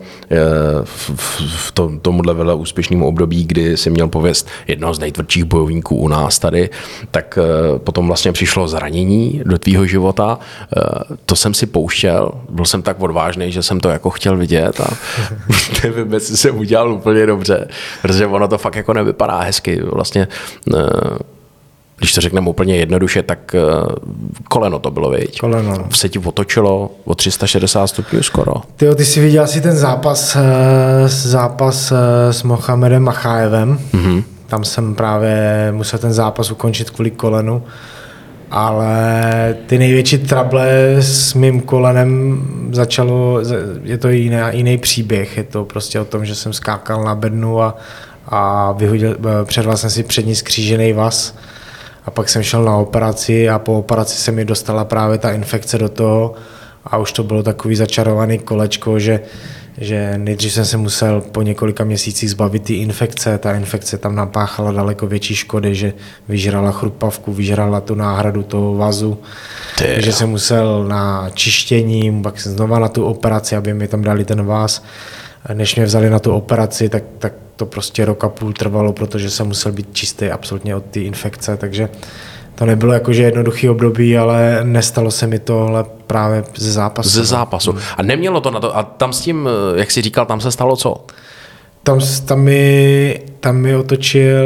v, 0.83 1.11
v 1.47 1.71
tom, 1.71 1.99
tomuhle 1.99 2.33
vele 2.33 2.53
úspěšným 2.53 3.03
období, 3.03 3.45
kdy 3.45 3.77
si 3.77 3.89
měl 3.89 4.07
pověst 4.07 4.47
jednoho 4.67 4.93
z 4.93 4.99
nejtvrdších 4.99 5.43
bojovníků 5.43 5.95
u 5.95 6.07
nás 6.07 6.39
tady, 6.39 6.69
tak 7.11 7.39
potom 7.77 8.07
vlastně 8.07 8.31
přišlo 8.31 8.67
zranění 8.67 9.41
do 9.45 9.57
tvýho 9.57 9.85
života. 9.85 10.39
To 11.25 11.35
jsem 11.35 11.53
si 11.53 11.65
pouštěl, 11.65 12.31
byl 12.49 12.65
jsem 12.65 12.81
tak 12.81 13.01
odvážný, 13.01 13.51
že 13.51 13.63
jsem 13.63 13.79
to 13.79 13.89
jako 13.89 14.09
chtěl 14.09 14.37
vidět 14.37 14.81
a 14.81 14.87
nevím, 15.83 16.13
jestli 16.13 16.37
jsem 16.37 16.57
udělal 16.57 16.93
úplně 16.93 17.25
dobře, 17.25 17.67
protože 18.01 18.27
ono 18.27 18.47
to 18.47 18.57
fakt 18.57 18.75
jako 18.75 18.93
nevypadá 18.93 19.39
hezky. 19.39 19.81
Vlastně 19.83 20.27
když 21.99 22.13
to 22.13 22.21
řekneme 22.21 22.49
úplně 22.49 22.75
jednoduše, 22.75 23.23
tak 23.23 23.55
eh, 23.55 23.59
koleno 24.43 24.79
to 24.79 24.91
bylo, 24.91 25.09
viď? 25.09 25.39
Koleno. 25.39 25.77
No. 25.77 25.87
Se 25.91 26.09
ti 26.09 26.19
otočilo 26.19 26.91
o 27.05 27.15
360 27.15 27.87
stupňů 27.87 28.23
skoro. 28.23 28.53
Ty, 28.75 28.95
ty 28.95 29.05
jsi 29.05 29.21
viděl 29.21 29.43
asi 29.43 29.61
ten 29.61 29.77
zápas, 29.77 30.35
eh, 30.35 31.07
zápas 31.07 31.91
eh, 31.91 32.33
s 32.33 32.43
Mohamedem 32.43 33.03
Machájevem. 33.03 33.79
Mm-hmm. 33.93 34.23
Tam 34.47 34.63
jsem 34.63 34.95
právě 34.95 35.67
musel 35.71 35.99
ten 35.99 36.13
zápas 36.13 36.51
ukončit 36.51 36.89
kvůli 36.89 37.11
kolenu. 37.11 37.63
Ale 38.51 39.55
ty 39.65 39.77
největší 39.77 40.17
trable 40.17 40.95
s 40.99 41.33
mým 41.33 41.61
kolenem 41.61 42.41
začalo, 42.71 43.41
je 43.83 43.97
to 43.97 44.09
jiný, 44.09 44.37
jiný 44.51 44.77
příběh. 44.77 45.37
Je 45.37 45.43
to 45.43 45.65
prostě 45.65 45.99
o 45.99 46.05
tom, 46.05 46.25
že 46.25 46.35
jsem 46.35 46.53
skákal 46.53 47.03
na 47.03 47.15
bednu 47.15 47.61
a, 47.61 47.77
a 48.27 48.71
vyhodil, 48.71 49.17
předval 49.43 49.77
jsem 49.77 49.89
si 49.89 50.03
přední 50.03 50.35
skřížený 50.35 50.93
vaz 50.93 51.33
a 52.05 52.11
pak 52.11 52.29
jsem 52.29 52.43
šel 52.43 52.63
na 52.63 52.75
operaci 52.75 53.49
a 53.49 53.59
po 53.59 53.79
operaci 53.79 54.17
se 54.17 54.31
mi 54.31 54.45
dostala 54.45 54.85
právě 54.85 55.17
ta 55.17 55.31
infekce 55.31 55.77
do 55.77 55.89
toho 55.89 56.35
a 56.85 56.97
už 56.97 57.11
to 57.11 57.23
bylo 57.23 57.43
takový 57.43 57.75
začarovaný 57.75 58.39
kolečko, 58.39 58.99
že, 58.99 59.19
že 59.77 60.13
nejdřív 60.17 60.53
jsem 60.53 60.65
se 60.65 60.77
musel 60.77 61.21
po 61.21 61.41
několika 61.41 61.83
měsících 61.83 62.31
zbavit 62.31 62.63
ty 62.63 62.73
infekce. 62.73 63.37
Ta 63.37 63.55
infekce 63.55 63.97
tam 63.97 64.15
napáchala 64.15 64.71
daleko 64.71 65.07
větší 65.07 65.35
škody, 65.35 65.75
že 65.75 65.93
vyžrala 66.27 66.71
chrupavku, 66.71 67.33
vyžrala 67.33 67.81
tu 67.81 67.95
náhradu 67.95 68.43
toho 68.43 68.75
vazu. 68.75 69.17
Takže 69.77 70.13
jsem 70.13 70.29
musel 70.29 70.85
na 70.87 71.29
čištění, 71.33 72.21
pak 72.21 72.41
jsem 72.41 72.51
znova 72.51 72.79
na 72.79 72.87
tu 72.87 73.05
operaci, 73.05 73.55
aby 73.55 73.73
mi 73.73 73.87
tam 73.87 74.01
dali 74.01 74.25
ten 74.25 74.45
vás. 74.45 74.83
Než 75.53 75.75
mě 75.75 75.85
vzali 75.85 76.09
na 76.09 76.19
tu 76.19 76.31
operaci, 76.31 76.89
tak, 76.89 77.03
tak 77.19 77.33
to 77.55 77.65
prostě 77.65 78.05
rok 78.05 78.23
a 78.23 78.29
půl 78.29 78.53
trvalo, 78.53 78.93
protože 78.93 79.29
jsem 79.29 79.47
musel 79.47 79.71
být 79.71 79.87
čistý 79.93 80.25
absolutně 80.25 80.75
od 80.75 80.85
té 80.85 80.99
infekce, 80.99 81.57
takže 81.57 81.89
to 82.55 82.65
nebylo 82.65 82.93
jakože 82.93 83.23
jednoduchý 83.23 83.69
období, 83.69 84.17
ale 84.17 84.59
nestalo 84.63 85.11
se 85.11 85.27
mi 85.27 85.39
tohle 85.39 85.85
právě 86.07 86.43
ze 86.55 86.71
zápasu. 86.71 87.09
Ze 87.09 87.25
zápasu. 87.25 87.75
A 87.97 88.03
nemělo 88.03 88.41
to 88.41 88.51
na 88.51 88.59
to, 88.59 88.77
a 88.77 88.83
tam 88.83 89.13
s 89.13 89.21
tím, 89.21 89.49
jak 89.75 89.91
jsi 89.91 90.01
říkal, 90.01 90.25
tam 90.25 90.41
se 90.41 90.51
stalo 90.51 90.75
co? 90.75 91.05
Tam, 91.83 91.99
tam, 92.25 92.39
mi, 92.39 93.21
tam 93.39 93.57
mi 93.57 93.75
otočil, 93.75 94.45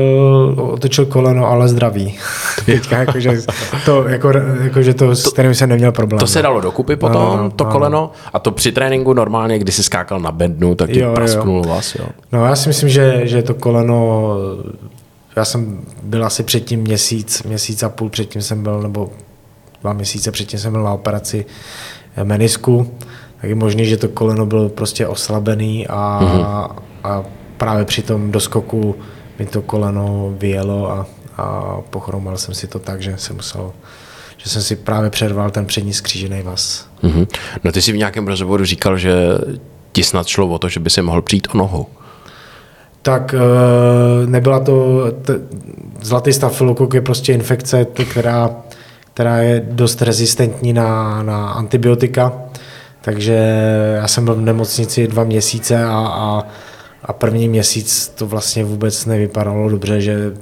otočil 0.58 1.06
koleno, 1.06 1.48
ale 1.48 1.68
zdraví. 1.68 2.18
Teďka 2.66 2.98
jakože 2.98 3.42
to, 3.86 4.08
jako, 4.08 4.32
jakože 4.63 4.94
to, 4.94 5.16
s 5.16 5.34
kterým 5.34 5.56
jsem 5.56 5.70
neměl 5.70 5.92
problém. 5.92 6.20
To 6.20 6.28
se 6.28 6.42
dalo 6.42 6.62
dokupy 6.62 6.96
potom, 6.96 7.22
no, 7.22 7.38
no, 7.38 7.50
to 7.50 7.63
no. 7.63 7.72
koleno? 7.72 8.12
A 8.34 8.40
to 8.40 8.52
při 8.52 8.72
tréninku 8.72 9.13
normálně, 9.13 9.60
když 9.60 9.75
jsi 9.75 9.84
skákal 9.84 10.20
na 10.20 10.32
bednu, 10.32 10.75
tak 10.75 10.90
ti 10.90 11.00
jo, 11.00 11.13
prasknul 11.13 11.63
jo. 11.66 11.70
vás, 11.70 11.96
jo? 11.96 12.06
No 12.32 12.46
já 12.46 12.56
si 12.56 12.70
myslím, 12.70 12.90
že, 12.90 13.22
že 13.24 13.42
to 13.42 13.54
koleno, 13.54 14.28
já 15.36 15.46
jsem 15.46 15.80
byl 16.04 16.25
asi 16.25 16.44
předtím 16.44 16.80
měsíc, 16.82 17.44
měsíc 17.44 17.84
a 17.84 17.90
půl 17.90 18.10
předtím 18.10 18.42
jsem 18.42 18.63
byl, 18.63 18.82
nebo 18.82 19.10
dva 19.82 19.94
měsíce 19.94 20.32
předtím 20.32 20.60
jsem 20.60 20.72
byl 20.72 20.84
na 20.84 20.94
operaci 20.94 21.46
menisku, 22.24 22.98
tak 23.44 23.50
je 23.50 23.56
možný, 23.56 23.86
že 23.86 23.98
to 23.98 24.08
koleno 24.08 24.46
bylo 24.46 24.70
prostě 24.70 25.08
oslabený 25.08 25.88
a, 25.88 26.20
mm-hmm. 26.24 26.76
a 27.04 27.24
právě 27.58 27.86
při 27.86 28.02
tom 28.02 28.32
doskoku 28.32 28.96
mi 29.40 29.46
to 29.46 29.62
koleno 29.62 30.34
vyjelo 30.38 30.92
a, 30.92 31.06
a 31.38 31.78
pochromal 31.90 32.38
jsem 32.38 32.56
si 32.56 32.68
to 32.68 32.80
tak, 32.80 33.02
že 33.02 33.18
jsem 33.18 33.36
musel 33.36 33.72
že 34.38 34.50
jsem 34.50 34.62
si 34.62 34.76
právě 34.76 35.10
přerval 35.10 35.52
ten 35.52 35.66
přední 35.66 35.94
skřížený 35.94 36.42
vaz. 36.42 36.88
Mm-hmm. 37.04 37.28
No 37.64 37.72
ty 37.72 37.82
jsi 37.82 37.92
v 37.92 37.98
nějakém 37.98 38.28
rozhovoru 38.28 38.66
říkal, 38.66 38.98
že 38.98 39.14
ti 39.92 40.04
snad 40.04 40.28
šlo 40.28 40.48
o 40.48 40.60
to, 40.60 40.70
že 40.70 40.80
by 40.80 40.90
si 40.90 41.02
mohl 41.02 41.22
přijít 41.22 41.48
o 41.54 41.58
nohu. 41.58 41.88
Tak 43.02 43.36
eh, 43.38 44.28
nebyla 44.28 44.60
to, 44.60 45.06
t- 45.22 45.40
zlatý 46.02 46.34
stafilokok 46.34 46.94
je 46.94 47.02
prostě 47.02 47.34
infekce, 47.34 47.86
která, 47.86 48.50
která 49.14 49.38
je 49.38 49.66
dost 49.70 50.02
rezistentní 50.02 50.74
na, 50.74 51.24
na 51.24 51.50
antibiotika, 51.50 52.34
takže 53.05 53.33
já 53.95 54.07
jsem 54.07 54.25
byl 54.25 54.36
v 54.36 54.41
nemocnici 54.41 55.07
dva 55.07 55.24
měsíce 55.24 55.83
a, 55.83 55.98
a, 55.98 56.43
a 57.03 57.13
první 57.13 57.48
měsíc 57.48 58.07
to 58.15 58.27
vlastně 58.27 58.63
vůbec 58.63 59.05
nevypadalo 59.05 59.69
dobře, 59.69 60.01
že, 60.01 60.33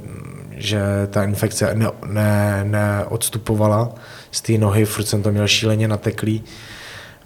že 0.57 0.81
ta 1.09 1.23
infekce 1.23 1.71
ne, 1.73 1.87
ne, 2.05 2.61
neodstupovala 2.63 3.89
z 4.31 4.41
té 4.41 4.57
nohy, 4.57 4.85
furt 4.85 5.05
jsem 5.05 5.23
to 5.23 5.31
měl 5.31 5.47
šíleně 5.47 5.87
nateklý. 5.87 6.43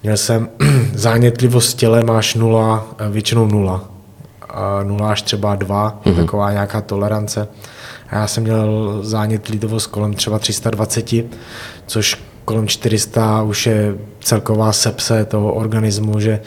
Měl 0.04 0.18
jsem 0.18 0.50
zánětlivost 0.94 1.78
těle, 1.78 2.04
máš 2.04 2.36
nula, 2.36 2.88
většinou 3.10 3.48
nula. 3.48 3.90
Nula 4.84 5.12
až 5.12 5.22
třeba 5.22 5.56
dva, 5.56 6.02
mm-hmm. 6.06 6.16
taková 6.16 6.52
nějaká 6.52 6.82
tolerance. 6.82 7.48
A 8.10 8.16
já 8.16 8.28
jsem 8.28 8.44
měl 8.44 9.00
zánětlivost 9.02 9.88
kolem 9.88 10.14
třeba 10.14 10.40
320, 10.40 11.14
což 11.86 12.18
kolem 12.46 12.68
400 12.68 13.44
už 13.44 13.66
je 13.66 13.96
celková 14.20 14.72
sepse 14.72 15.26
toho 15.26 15.54
organismu, 15.54 16.20
že, 16.20 16.42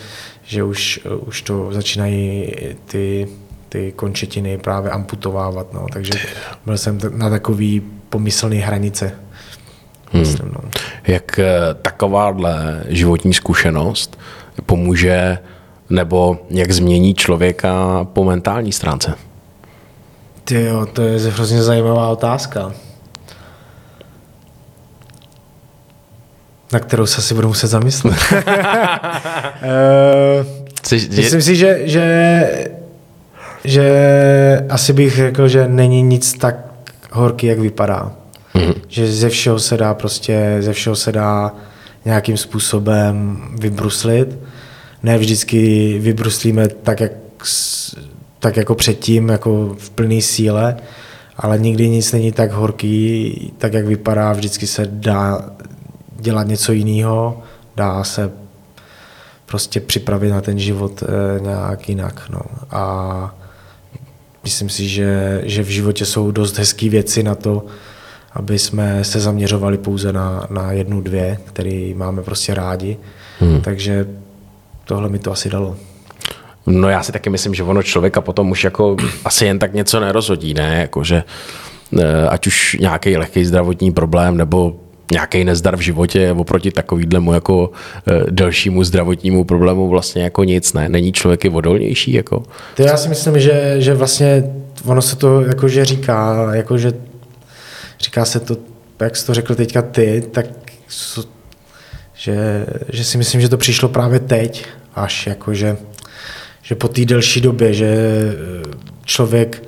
že 0.44 0.62
už, 0.62 1.00
už 1.26 1.42
to 1.42 1.72
začínají 1.72 2.52
ty, 2.86 3.28
ty 3.68 3.92
končetiny 3.96 4.58
právě 4.58 4.90
amputovávat. 4.90 5.72
No. 5.72 5.86
Takže 5.92 6.12
byl 6.66 6.78
jsem 6.78 6.98
na 7.16 7.30
takový 7.30 7.82
pomyslný 8.08 8.58
hranice. 8.58 9.12
Hmm. 10.12 10.20
Myslím, 10.20 10.48
no. 10.48 10.70
Jak 11.06 11.38
eh, 11.38 11.74
takováhle 11.82 12.84
životní 12.88 13.34
zkušenost 13.34 14.18
pomůže 14.66 15.38
nebo 15.90 16.38
jak 16.50 16.72
změní 16.72 17.14
člověka 17.14 18.04
po 18.12 18.24
mentální 18.24 18.72
stránce? 18.72 19.14
Ty 20.44 20.64
jo, 20.64 20.86
to 20.86 21.02
je 21.02 21.18
hrozně 21.18 21.62
zajímavá 21.62 22.08
otázka. 22.08 22.72
Na 26.72 26.78
kterou 26.78 27.06
se 27.06 27.18
asi 27.18 27.34
budu 27.34 27.48
muset 27.48 27.66
zamyslet. 27.66 28.18
uh, 28.32 28.46
myslím 31.16 31.42
si, 31.42 31.56
že, 31.56 31.80
že, 31.84 32.50
že 33.64 34.66
asi 34.68 34.92
bych 34.92 35.16
řekl, 35.16 35.48
že 35.48 35.68
není 35.68 36.02
nic 36.02 36.34
tak 36.34 36.56
horký, 37.12 37.46
jak 37.46 37.58
vypadá. 37.58 38.12
Mm-hmm. 38.54 38.74
Že 38.88 39.12
ze 39.12 39.28
všeho 39.28 39.58
se 39.58 39.76
dá 39.76 39.94
prostě, 39.94 40.56
ze 40.60 40.72
všeho 40.72 40.96
se 40.96 41.12
dá 41.12 41.52
nějakým 42.04 42.36
způsobem 42.36 43.42
vybruslit. 43.60 44.38
Ne 45.02 45.18
vždycky 45.18 45.94
vybruslíme 45.98 46.68
tak, 46.68 47.00
jak, 47.00 47.12
tak 48.38 48.56
jako 48.56 48.74
předtím, 48.74 49.28
jako 49.28 49.76
v 49.78 49.90
plné 49.90 50.22
síle, 50.22 50.76
ale 51.36 51.58
nikdy 51.58 51.88
nic 51.88 52.12
není 52.12 52.32
tak 52.32 52.52
horký, 52.52 53.52
tak 53.58 53.72
jak 53.72 53.86
vypadá, 53.86 54.32
vždycky 54.32 54.66
se 54.66 54.88
dá 54.90 55.50
dělat 56.18 56.46
něco 56.46 56.72
jiného, 56.72 57.42
dá 57.76 58.04
se 58.04 58.30
prostě 59.46 59.80
připravit 59.80 60.30
na 60.30 60.40
ten 60.40 60.58
život 60.58 61.02
e, 61.02 61.40
nějak 61.40 61.88
jinak. 61.88 62.22
No. 62.30 62.40
A 62.70 63.34
myslím 64.44 64.68
si, 64.68 64.88
že, 64.88 65.40
že 65.44 65.62
v 65.62 65.68
životě 65.68 66.04
jsou 66.04 66.30
dost 66.30 66.58
hezké 66.58 66.88
věci 66.88 67.22
na 67.22 67.34
to, 67.34 67.66
aby 68.32 68.58
jsme 68.58 69.04
se 69.04 69.20
zaměřovali 69.20 69.78
pouze 69.78 70.12
na, 70.12 70.46
na 70.50 70.72
jednu, 70.72 71.00
dvě, 71.00 71.38
které 71.44 71.92
máme 71.94 72.22
prostě 72.22 72.54
rádi. 72.54 72.96
Hmm. 73.40 73.60
Takže 73.60 74.06
tohle 74.84 75.08
mi 75.08 75.18
to 75.18 75.32
asi 75.32 75.50
dalo. 75.50 75.76
No 76.66 76.88
já 76.88 77.02
si 77.02 77.12
taky 77.12 77.30
myslím, 77.30 77.54
že 77.54 77.62
ono 77.62 77.82
člověka 77.82 78.20
potom 78.20 78.50
už 78.50 78.64
jako 78.64 78.96
asi 79.24 79.44
jen 79.44 79.58
tak 79.58 79.74
něco 79.74 80.00
nerozhodí, 80.00 80.54
ne? 80.54 80.80
Jako, 80.80 81.04
že 81.04 81.24
eh, 81.98 82.28
ať 82.28 82.46
už 82.46 82.76
nějaký 82.80 83.16
lehký 83.16 83.44
zdravotní 83.44 83.92
problém 83.92 84.36
nebo 84.36 84.80
nějaký 85.12 85.44
nezdar 85.44 85.76
v 85.76 85.80
životě 85.80 86.32
oproti 86.32 86.70
takovýhlemu 86.70 87.32
jako 87.32 87.70
e, 88.06 88.30
delšímu 88.30 88.84
zdravotnímu 88.84 89.44
problému 89.44 89.88
vlastně 89.88 90.22
jako 90.22 90.44
nic, 90.44 90.72
ne? 90.72 90.88
Není 90.88 91.12
člověk 91.12 91.44
i 91.44 91.48
odolnější? 91.48 92.12
Jako? 92.12 92.42
To 92.76 92.82
já 92.82 92.96
si 92.96 93.08
myslím, 93.08 93.40
že, 93.40 93.74
že 93.78 93.94
vlastně 93.94 94.44
ono 94.84 95.02
se 95.02 95.16
to 95.16 95.42
jakože 95.42 95.84
říká, 95.84 96.48
jakože 96.52 96.92
říká 98.00 98.24
se 98.24 98.40
to, 98.40 98.56
jak 99.00 99.16
jsi 99.16 99.26
to 99.26 99.34
řekl 99.34 99.54
teďka 99.54 99.82
ty, 99.82 100.22
tak 100.32 100.46
že, 102.14 102.66
že 102.92 103.04
si 103.04 103.18
myslím, 103.18 103.40
že 103.40 103.48
to 103.48 103.56
přišlo 103.56 103.88
právě 103.88 104.20
teď, 104.20 104.66
až 104.94 105.26
jakože 105.26 105.76
že 106.68 106.74
po 106.74 106.88
té 106.88 107.04
delší 107.04 107.40
době, 107.40 107.74
že 107.74 107.86
e, 107.86 108.34
člověk 109.04 109.62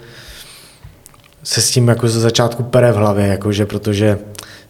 se 1.43 1.61
s 1.61 1.71
tím 1.71 1.89
jako 1.89 2.09
ze 2.09 2.21
začátku 2.21 2.63
pere 2.63 2.93
v 2.93 2.97
hlavě, 2.97 3.27
jakože, 3.27 3.67
protože 3.67 4.19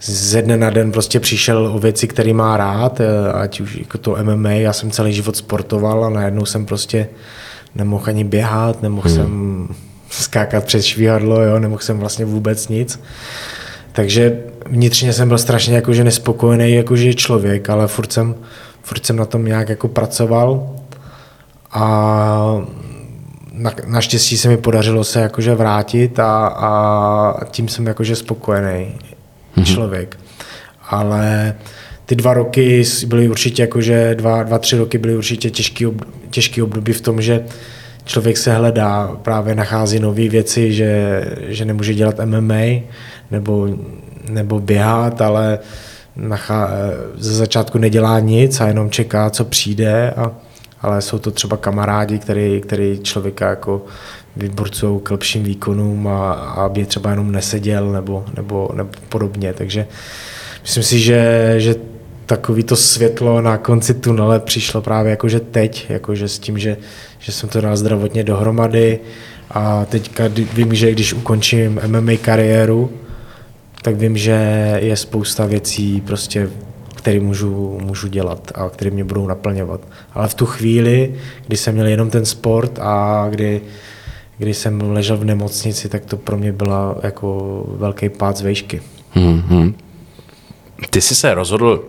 ze 0.03 0.43
dne 0.43 0.57
na 0.57 0.71
den 0.71 0.93
prostě 0.93 1.21
přišel 1.21 1.67
o 1.67 1.79
věci, 1.79 2.09
které 2.09 2.33
má 2.33 2.57
rád, 2.57 3.01
eh, 3.01 3.33
ať 3.33 3.61
už 3.61 3.77
jako 3.77 3.99
to 3.99 4.17
MMA, 4.23 4.51
já 4.51 4.73
jsem 4.73 4.91
celý 4.91 5.13
život 5.13 5.37
sportoval 5.37 6.05
a 6.05 6.11
najednou 6.11 6.47
jsem 6.47 6.67
prostě 6.67 7.09
nemohl 7.75 8.05
ani 8.07 8.25
běhat, 8.25 8.83
nemohl 8.83 9.09
hmm. 9.09 9.17
jsem 9.17 9.69
skákat 10.11 10.65
přes 10.65 10.85
švíhadlo, 10.85 11.43
jo, 11.43 11.59
nemohl 11.59 11.83
jsem 11.83 11.99
vlastně 11.99 12.25
vůbec 12.25 12.69
nic. 12.69 13.01
Takže 13.93 14.39
vnitřně 14.67 15.13
jsem 15.13 15.29
byl 15.29 15.39
strašně 15.39 15.75
jakože 15.75 16.05
nespokojený 16.05 16.73
jakože 16.73 17.15
člověk, 17.15 17.71
ale 17.71 17.89
furt 17.89 18.13
jsem, 18.13 18.35
furt 18.83 19.07
jsem 19.07 19.17
na 19.17 19.25
tom 19.25 19.45
nějak 19.45 19.69
jako 19.69 19.89
pracoval 19.89 20.71
a 21.73 22.65
na, 23.53 23.73
naštěstí 23.87 24.39
se 24.39 24.49
mi 24.49 24.57
podařilo 24.57 25.05
se 25.05 25.21
jakože 25.21 25.55
vrátit 25.55 26.19
a, 26.19 26.47
a 26.47 27.45
tím 27.45 27.69
jsem 27.69 27.87
jakože 27.87 28.17
spokojený 28.17 28.95
mm-hmm. 29.63 29.75
člověk. 29.75 30.19
Ale 30.89 31.55
ty 32.07 32.17
dva 32.17 32.35
roky 32.35 32.83
byly 33.07 33.29
určitě 33.29 33.63
jakože 33.63 34.15
dva, 34.15 34.43
dva 34.43 34.59
tři 34.59 34.77
roky 34.77 34.99
byly 34.99 35.17
určitě 35.17 35.51
těžký, 35.51 35.87
ob, 35.87 35.95
těžký 36.31 36.63
období 36.63 36.93
v 36.93 37.01
tom, 37.01 37.23
že 37.23 37.45
člověk 38.05 38.37
se 38.37 38.55
hledá, 38.55 39.17
právě 39.23 39.55
nachází 39.55 39.99
nové 39.99 40.29
věci, 40.29 40.73
že, 40.73 41.25
že 41.47 41.65
nemůže 41.65 41.95
dělat 41.95 42.21
MMA 42.25 42.65
nebo, 43.31 43.69
nebo 44.31 44.61
běhat, 44.61 45.21
ale 45.21 45.59
nachá, 46.17 46.71
ze 47.17 47.35
začátku 47.35 47.79
nedělá 47.79 48.21
nic 48.21 48.61
a 48.61 48.67
jenom 48.67 48.91
čeká, 48.91 49.31
co 49.31 49.45
přijde, 49.45 50.11
a, 50.11 50.33
ale 50.83 51.03
jsou 51.03 51.19
to 51.19 51.31
třeba 51.31 51.57
kamarádi, 51.57 52.19
který, 52.19 52.61
který 52.61 53.01
člověka 53.03 53.51
jako 53.51 53.85
vyborcují 54.37 55.01
k 55.01 55.11
lepším 55.11 55.45
výkonům 55.45 56.09
a, 56.09 56.33
a 56.33 56.65
aby 56.65 56.87
třeba 56.87 57.11
jenom 57.11 57.33
neseděl 57.33 57.93
nebo, 57.93 58.25
nebo, 58.37 58.71
nebo 58.75 58.91
podobně. 59.09 59.53
Takže 59.53 59.87
myslím 60.63 60.83
si, 60.83 60.99
že, 60.99 61.55
že 61.59 61.75
takový 62.27 62.63
to 62.63 62.77
světlo 62.77 63.41
na 63.41 63.59
konci 63.59 63.95
tunele 63.95 64.41
přišlo 64.41 64.83
právě 64.83 65.11
jakože 65.11 65.41
teď, 65.41 65.87
jakože 65.89 66.29
s 66.29 66.39
tím, 66.39 66.59
že, 66.59 66.77
že 67.19 67.33
jsem 67.33 67.49
to 67.49 67.61
dal 67.61 67.77
zdravotně 67.77 68.25
dohromady 68.25 68.99
a 69.51 69.85
teďka 69.85 70.25
vím, 70.55 70.75
že 70.75 70.93
když 70.93 71.13
ukončím 71.13 71.81
MMA 71.87 72.13
kariéru, 72.23 72.91
tak 73.83 73.97
vím, 73.97 74.17
že 74.17 74.79
je 74.83 74.97
spousta 74.97 75.47
věcí 75.47 76.01
prostě 76.01 76.49
které 77.01 77.21
můžu, 77.21 77.79
můžu 77.83 78.09
dělat 78.09 78.53
a 78.55 78.69
které 78.69 78.91
mě 78.91 79.05
budou 79.05 79.27
naplňovat. 79.27 79.81
Ale 80.13 80.29
v 80.29 80.35
tu 80.35 80.47
chvíli, 80.47 81.15
kdy 81.47 81.57
jsem 81.57 81.75
měl 81.75 81.87
jenom 81.87 82.11
ten 82.11 82.25
sport 82.25 82.79
a 82.83 83.27
kdy, 83.31 83.61
kdy 84.41 84.55
jsem 84.55 84.81
ležel 84.91 85.17
v 85.17 85.25
nemocnici, 85.25 85.89
tak 85.89 86.05
to 86.05 86.17
pro 86.17 86.37
mě 86.37 86.53
byla 86.53 86.97
jako 87.03 87.65
velký 87.69 88.09
pád 88.09 88.37
z 88.37 88.41
vejšky. 88.41 88.83
Mm-hmm. 89.17 89.75
Ty 90.91 91.01
jsi 91.01 91.15
se 91.15 91.35
rozhodl 91.35 91.85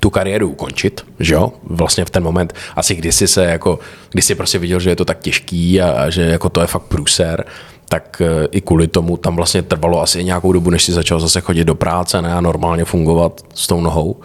tu 0.00 0.10
kariéru 0.10 0.48
ukončit, 0.48 1.06
že 1.20 1.34
jo? 1.34 1.52
Vlastně 1.64 2.04
v 2.04 2.10
ten 2.10 2.22
moment, 2.22 2.54
asi 2.76 2.94
když 2.94 3.14
jsi 3.14 3.28
se 3.28 3.44
jako, 3.44 3.78
když 4.10 4.24
jsi 4.24 4.34
prostě 4.34 4.58
viděl, 4.58 4.80
že 4.80 4.90
je 4.90 4.96
to 4.96 5.04
tak 5.04 5.18
těžký 5.18 5.80
a, 5.80 5.90
a 5.90 6.10
že 6.10 6.22
jako 6.22 6.48
to 6.48 6.60
je 6.60 6.66
fakt 6.66 6.82
průser, 6.82 7.44
tak 7.88 8.22
e, 8.24 8.46
i 8.46 8.60
kvůli 8.60 8.88
tomu 8.88 9.16
tam 9.16 9.36
vlastně 9.36 9.62
trvalo 9.62 10.02
asi 10.02 10.24
nějakou 10.24 10.52
dobu, 10.52 10.70
než 10.70 10.84
si 10.84 10.92
začal 10.92 11.20
zase 11.20 11.40
chodit 11.40 11.64
do 11.64 11.74
práce 11.74 12.22
ne, 12.22 12.34
a 12.34 12.40
normálně 12.40 12.84
fungovat 12.84 13.40
s 13.54 13.66
tou 13.66 13.80
nohou. 13.80 14.16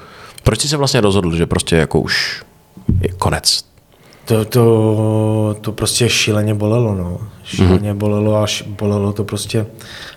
Proč 0.44 0.62
jsi 0.62 0.68
se 0.68 0.78
vlastně 0.78 1.02
rozhodl, 1.02 1.36
že 1.36 1.46
prostě 1.46 1.76
jako 1.76 2.00
už 2.00 2.44
je 3.02 3.10
konec? 3.10 3.66
To, 4.27 4.46
to, 4.46 5.55
to 5.62 5.72
prostě 5.72 6.10
šíleně 6.10 6.53
bolelo, 6.53 6.96
no. 6.96 7.19
Šíleně 7.43 7.93
mm-hmm. 7.93 7.98
bolelo 7.98 8.43
až 8.43 8.62
bolelo 8.67 9.13
to 9.13 9.24
prostě 9.24 9.65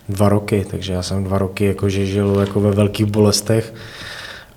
dva 0.08 0.28
roky, 0.28 0.66
takže 0.70 0.92
já 0.92 1.02
jsem 1.02 1.24
dva 1.24 1.38
roky 1.38 1.64
jakože 1.64 2.06
žil 2.06 2.36
jako 2.40 2.60
ve 2.60 2.70
velkých 2.70 3.06
bolestech 3.06 3.74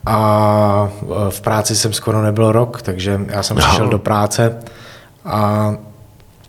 a 0.05 0.91
e, 1.01 1.31
v 1.31 1.41
práci 1.41 1.75
jsem 1.75 1.93
skoro 1.93 2.22
nebyl 2.22 2.51
rok, 2.51 2.81
takže 2.81 3.22
já 3.27 3.43
jsem 3.43 3.57
no. 3.57 3.63
přišel 3.63 3.88
do 3.88 4.00
práce 4.00 4.60
a 5.25 5.74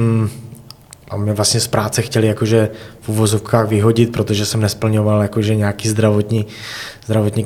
a 1.09 1.17
mě 1.17 1.33
vlastně 1.33 1.59
z 1.59 1.67
práce 1.67 2.01
chtěli 2.01 2.27
jakože 2.27 2.69
v 3.01 3.09
uvozovkách 3.09 3.67
vyhodit, 3.67 4.11
protože 4.11 4.45
jsem 4.45 4.61
nesplňoval 4.61 5.21
jakože 5.21 5.55
nějaký 5.55 5.89
zdravotní, 5.89 6.45
zdravotní 7.05 7.45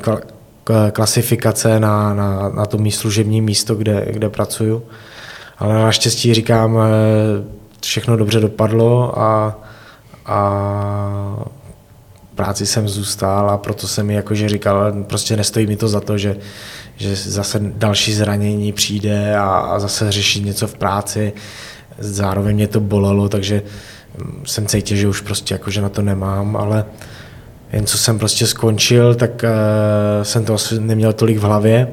klasifikace 0.92 1.80
na, 1.80 2.14
na, 2.14 2.48
na 2.48 2.66
to 2.66 2.78
mý 2.78 2.92
služební 2.92 3.40
místo, 3.40 3.74
kde, 3.74 4.06
kde 4.10 4.28
pracuju. 4.28 4.82
Ale 5.58 5.74
naštěstí 5.74 6.34
říkám, 6.34 6.78
e, 6.78 6.88
všechno 7.82 8.16
dobře 8.16 8.40
dopadlo 8.40 9.18
a, 9.18 9.58
a 10.26 11.46
práci 12.34 12.66
jsem 12.66 12.88
zůstal 12.88 13.50
a 13.50 13.58
proto 13.58 13.88
jsem 13.88 14.06
mi 14.06 14.14
jakože 14.14 14.48
říkal, 14.48 14.92
prostě 15.02 15.36
nestojí 15.36 15.66
mi 15.66 15.76
to 15.76 15.88
za 15.88 16.00
to, 16.00 16.18
že, 16.18 16.36
že 16.96 17.16
zase 17.16 17.60
další 17.60 18.14
zranění 18.14 18.72
přijde 18.72 19.36
a, 19.36 19.44
a 19.44 19.78
zase 19.78 20.12
řešit 20.12 20.44
něco 20.44 20.66
v 20.66 20.74
práci. 20.74 21.32
Zároveň 21.98 22.56
mě 22.56 22.68
to 22.68 22.80
bolelo, 22.80 23.28
takže 23.28 23.62
jsem 24.44 24.66
cítil, 24.66 24.96
že 24.96 25.08
už 25.08 25.20
prostě 25.20 25.54
jakože 25.54 25.80
na 25.80 25.88
to 25.88 26.02
nemám, 26.02 26.56
ale 26.56 26.84
jen 27.72 27.86
co 27.86 27.98
jsem 27.98 28.18
prostě 28.18 28.46
skončil, 28.46 29.14
tak 29.14 29.30
uh, 29.44 30.22
jsem 30.22 30.44
to 30.44 30.54
asi 30.54 30.80
neměl 30.80 31.12
tolik 31.12 31.38
v 31.38 31.42
hlavě 31.42 31.88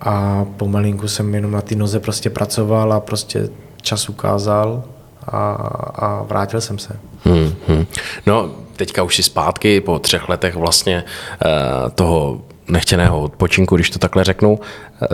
a 0.00 0.44
pomalinku 0.56 1.08
jsem 1.08 1.34
jenom 1.34 1.50
na 1.50 1.60
té 1.60 1.74
noze 1.74 2.00
prostě 2.00 2.30
pracoval 2.30 2.92
a 2.92 3.00
prostě 3.00 3.48
čas 3.82 4.08
ukázal 4.08 4.84
a, 5.26 5.52
a 5.94 6.22
vrátil 6.22 6.60
jsem 6.60 6.78
se. 6.78 6.96
Hmm, 7.24 7.54
hmm. 7.68 7.86
No, 8.26 8.50
teďka 8.76 9.02
už 9.02 9.16
si 9.16 9.22
zpátky 9.22 9.80
po 9.80 9.98
třech 9.98 10.28
letech 10.28 10.54
vlastně 10.54 11.04
uh, 11.44 11.90
toho 11.90 12.42
nechtěného 12.68 13.20
odpočinku, 13.20 13.76
když 13.76 13.90
to 13.90 13.98
takhle 13.98 14.24
řeknu. 14.24 14.58
Eh, 15.02 15.06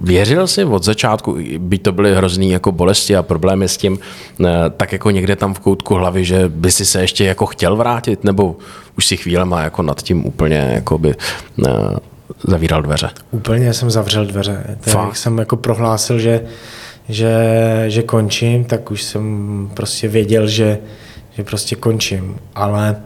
věřil 0.00 0.46
jsi 0.46 0.64
od 0.64 0.84
začátku, 0.84 1.36
by 1.58 1.78
to 1.78 1.92
byly 1.92 2.16
hrozný 2.16 2.50
jako 2.50 2.72
bolesti 2.72 3.16
a 3.16 3.22
problémy 3.22 3.68
s 3.68 3.76
tím, 3.76 3.98
eh, 4.44 4.46
tak 4.76 4.92
jako 4.92 5.10
někde 5.10 5.36
tam 5.36 5.54
v 5.54 5.60
koutku 5.60 5.94
hlavy, 5.94 6.24
že 6.24 6.48
by 6.48 6.70
si 6.70 6.84
se 6.84 7.00
ještě 7.00 7.24
jako 7.24 7.46
chtěl 7.46 7.76
vrátit, 7.76 8.24
nebo 8.24 8.56
už 8.98 9.06
si 9.06 9.16
chvílema 9.16 9.62
jako 9.62 9.82
nad 9.82 10.02
tím 10.02 10.26
úplně 10.26 10.70
jako 10.74 10.98
by 10.98 11.14
zavíral 12.44 12.82
dveře? 12.82 13.10
Úplně 13.30 13.74
jsem 13.74 13.90
zavřel 13.90 14.26
dveře. 14.26 14.76
Tak 14.80 15.16
jsem 15.16 15.38
jako 15.38 15.56
prohlásil, 15.56 16.18
že, 16.18 16.44
že, 17.08 17.34
že 17.86 18.02
končím, 18.02 18.64
tak 18.64 18.90
už 18.90 19.02
jsem 19.02 19.70
prostě 19.74 20.08
věděl, 20.08 20.46
že, 20.46 20.78
že 21.30 21.44
prostě 21.44 21.76
končím. 21.76 22.36
Ale 22.54 22.96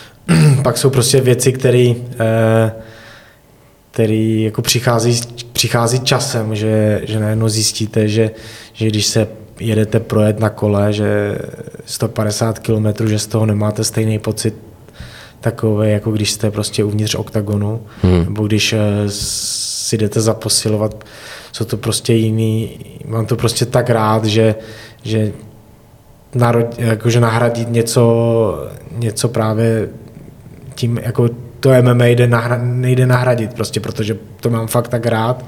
pak 0.62 0.78
jsou 0.78 0.90
prostě 0.90 1.20
věci, 1.20 1.52
které 1.52 1.94
eh, 2.20 2.72
který 3.92 4.42
jako 4.42 4.62
přichází, 4.62 5.20
přichází 5.52 6.00
časem, 6.00 6.54
že, 6.54 7.00
že 7.04 7.20
najednou 7.20 7.48
zjistíte, 7.48 8.08
že, 8.08 8.30
že 8.72 8.86
když 8.86 9.06
se 9.06 9.28
jedete 9.60 10.00
projet 10.00 10.40
na 10.40 10.50
kole, 10.50 10.92
že 10.92 11.38
150 11.84 12.58
km, 12.58 13.06
že 13.06 13.18
z 13.18 13.26
toho 13.26 13.46
nemáte 13.46 13.84
stejný 13.84 14.18
pocit 14.18 14.54
takový, 15.40 15.90
jako 15.90 16.10
když 16.10 16.30
jste 16.30 16.50
prostě 16.50 16.84
uvnitř 16.84 17.14
oktagonu, 17.14 17.82
hmm. 18.02 18.24
nebo 18.24 18.46
když 18.46 18.72
eh, 18.72 18.78
si 19.08 19.98
jdete 19.98 20.20
zaposilovat, 20.20 21.04
jsou 21.52 21.64
to 21.64 21.76
prostě 21.76 22.12
jiný, 22.12 22.78
mám 23.06 23.26
to 23.26 23.36
prostě 23.36 23.66
tak 23.66 23.90
rád, 23.90 24.24
že, 24.24 24.54
že 25.02 25.32
narod, 26.34 26.78
jakože 26.78 27.20
nahradit 27.20 27.70
něco, 27.70 28.68
něco 28.92 29.28
právě 29.28 29.88
tím, 30.74 31.00
jako 31.02 31.28
to 31.62 31.82
MMA 31.82 32.06
jde 32.06 32.26
nahra, 32.26 32.58
nejde 32.62 33.06
nahradit 33.06 33.54
prostě, 33.54 33.80
protože 33.80 34.16
to 34.40 34.50
mám 34.50 34.66
fakt 34.66 34.88
tak 34.88 35.06
rád. 35.06 35.44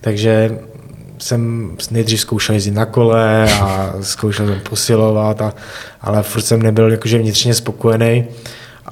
Takže 0.00 0.58
jsem 1.18 1.70
nejdřív 1.90 2.20
zkoušel 2.20 2.54
jezdit 2.54 2.70
na 2.70 2.86
kole 2.86 3.52
a 3.60 3.92
zkoušel 4.00 4.46
jsem 4.46 4.60
posilovat, 4.60 5.42
a, 5.42 5.54
ale 6.00 6.22
furt 6.22 6.42
jsem 6.42 6.62
nebyl 6.62 6.90
jakože 6.90 7.18
vnitřně 7.18 7.54
spokojený. 7.54 8.24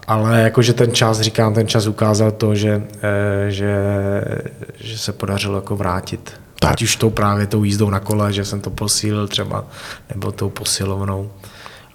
Ale 0.06 0.40
jakože 0.40 0.72
ten 0.72 0.92
čas, 0.92 1.20
říkám, 1.20 1.54
ten 1.54 1.68
čas 1.68 1.86
ukázal 1.86 2.30
to, 2.30 2.54
že, 2.54 2.82
eh, 3.02 3.50
že, 3.50 3.74
že 4.80 4.98
se 4.98 5.12
podařilo 5.12 5.56
jako 5.56 5.76
vrátit. 5.76 6.32
Tak. 6.60 6.72
Ať 6.72 6.82
už 6.82 6.96
tou 6.96 7.10
právě 7.10 7.46
tou 7.46 7.64
jízdou 7.64 7.90
na 7.90 8.00
kole, 8.00 8.32
že 8.32 8.44
jsem 8.44 8.60
to 8.60 8.70
posílil 8.70 9.28
třeba, 9.28 9.64
nebo 10.14 10.32
tou 10.32 10.50
posilovnou 10.50 11.30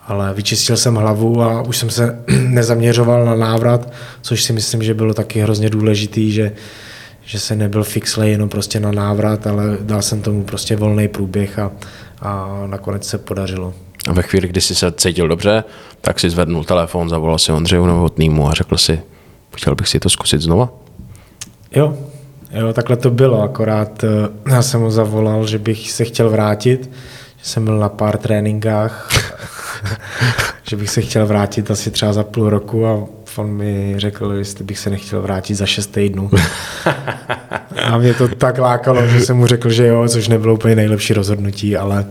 ale 0.08 0.34
vyčistil 0.34 0.78
jsem 0.78 0.96
hlavu 0.96 1.42
a 1.42 1.62
už 1.62 1.78
jsem 1.78 1.90
se 1.90 2.20
nezaměřoval 2.48 3.26
na 3.26 3.36
návrat, 3.36 3.94
což 4.22 4.44
si 4.44 4.54
myslím, 4.54 4.84
že 4.84 4.94
bylo 4.94 5.14
taky 5.14 5.42
hrozně 5.42 5.70
důležitý, 5.70 6.32
že, 6.32 6.52
že 7.26 7.40
se 7.40 7.56
nebyl 7.56 7.84
fixlej 7.84 8.32
jenom 8.32 8.50
prostě 8.50 8.80
na 8.80 8.92
návrat, 8.92 9.48
ale 9.48 9.78
dal 9.82 10.02
jsem 10.02 10.22
tomu 10.22 10.44
prostě 10.44 10.76
volný 10.76 11.08
průběh 11.08 11.60
a, 11.60 11.72
a 12.22 12.64
nakonec 12.66 13.08
se 13.08 13.18
podařilo. 13.18 13.74
A 14.10 14.14
ve 14.14 14.22
chvíli, 14.22 14.48
kdy 14.48 14.62
jsi 14.62 14.76
se 14.76 14.92
cítil 14.92 15.28
dobře, 15.28 15.64
tak 16.02 16.20
si 16.20 16.30
zvednul 16.30 16.64
telefon, 16.64 17.10
zavolal 17.10 17.38
si 17.38 17.52
Ondřeju 17.52 17.86
Novotnýmu 17.86 18.50
a 18.50 18.54
řekl 18.54 18.78
si, 18.78 19.02
chtěl 19.56 19.76
bych 19.76 19.88
si 19.88 20.00
to 20.00 20.10
zkusit 20.10 20.42
znova? 20.42 20.70
Jo, 21.76 21.98
jo, 22.52 22.74
takhle 22.74 22.98
to 22.98 23.10
bylo, 23.10 23.42
akorát 23.42 24.04
eh, 24.04 24.08
já 24.52 24.62
jsem 24.62 24.82
mu 24.82 24.92
zavolal, 24.92 25.48
že 25.48 25.60
bych 25.60 25.92
se 25.92 26.06
chtěl 26.06 26.30
vrátit, 26.30 26.90
že 27.38 27.46
jsem 27.46 27.66
byl 27.66 27.78
na 27.80 27.90
pár 27.90 28.18
tréninkách 28.18 29.10
že 30.70 30.76
bych 30.76 30.90
se 30.90 31.02
chtěl 31.02 31.26
vrátit 31.26 31.72
asi 31.72 31.92
třeba 31.92 32.14
za 32.14 32.24
půl 32.24 32.50
roku 32.50 32.88
a 32.88 33.06
on 33.38 33.50
mi 33.50 33.94
řekl, 33.98 34.34
jestli 34.38 34.64
bych 34.64 34.80
se 34.80 34.90
nechtěl 34.90 35.22
vrátit 35.22 35.56
za 35.56 35.66
šest 35.66 35.88
týdnů. 35.88 36.32
a 37.84 37.98
mě 37.98 38.14
to 38.14 38.28
tak 38.28 38.58
lákalo, 38.58 39.08
že 39.08 39.22
jsem 39.22 39.38
mu 39.38 39.48
řekl, 39.48 39.70
že 39.70 39.88
jo, 39.88 40.08
což 40.08 40.28
nebylo 40.28 40.54
úplně 40.54 40.76
nejlepší 40.76 41.14
rozhodnutí, 41.14 41.78
ale 41.78 42.06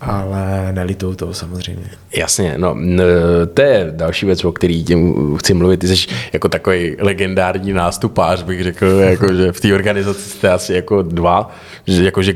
ale 0.00 0.72
nelitou 0.72 1.14
toho 1.14 1.34
samozřejmě. 1.34 1.90
Jasně, 2.16 2.54
no 2.56 2.76
to 3.54 3.62
je 3.62 3.92
další 3.96 4.26
věc, 4.26 4.44
o 4.44 4.52
který 4.52 4.84
tím 4.84 5.36
chci 5.36 5.54
mluvit. 5.54 5.76
Ty 5.76 5.88
jsi 5.88 6.06
jako 6.32 6.48
takový 6.48 6.96
legendární 6.98 7.72
nástupář, 7.72 8.42
bych 8.42 8.62
řekl, 8.62 8.86
jako, 8.86 9.34
že 9.34 9.52
v 9.52 9.60
té 9.60 9.74
organizaci 9.74 10.30
jste 10.30 10.50
asi 10.50 10.74
jako 10.74 11.02
dva, 11.02 11.50
že, 11.86 12.04
jako, 12.04 12.22
že 12.22 12.34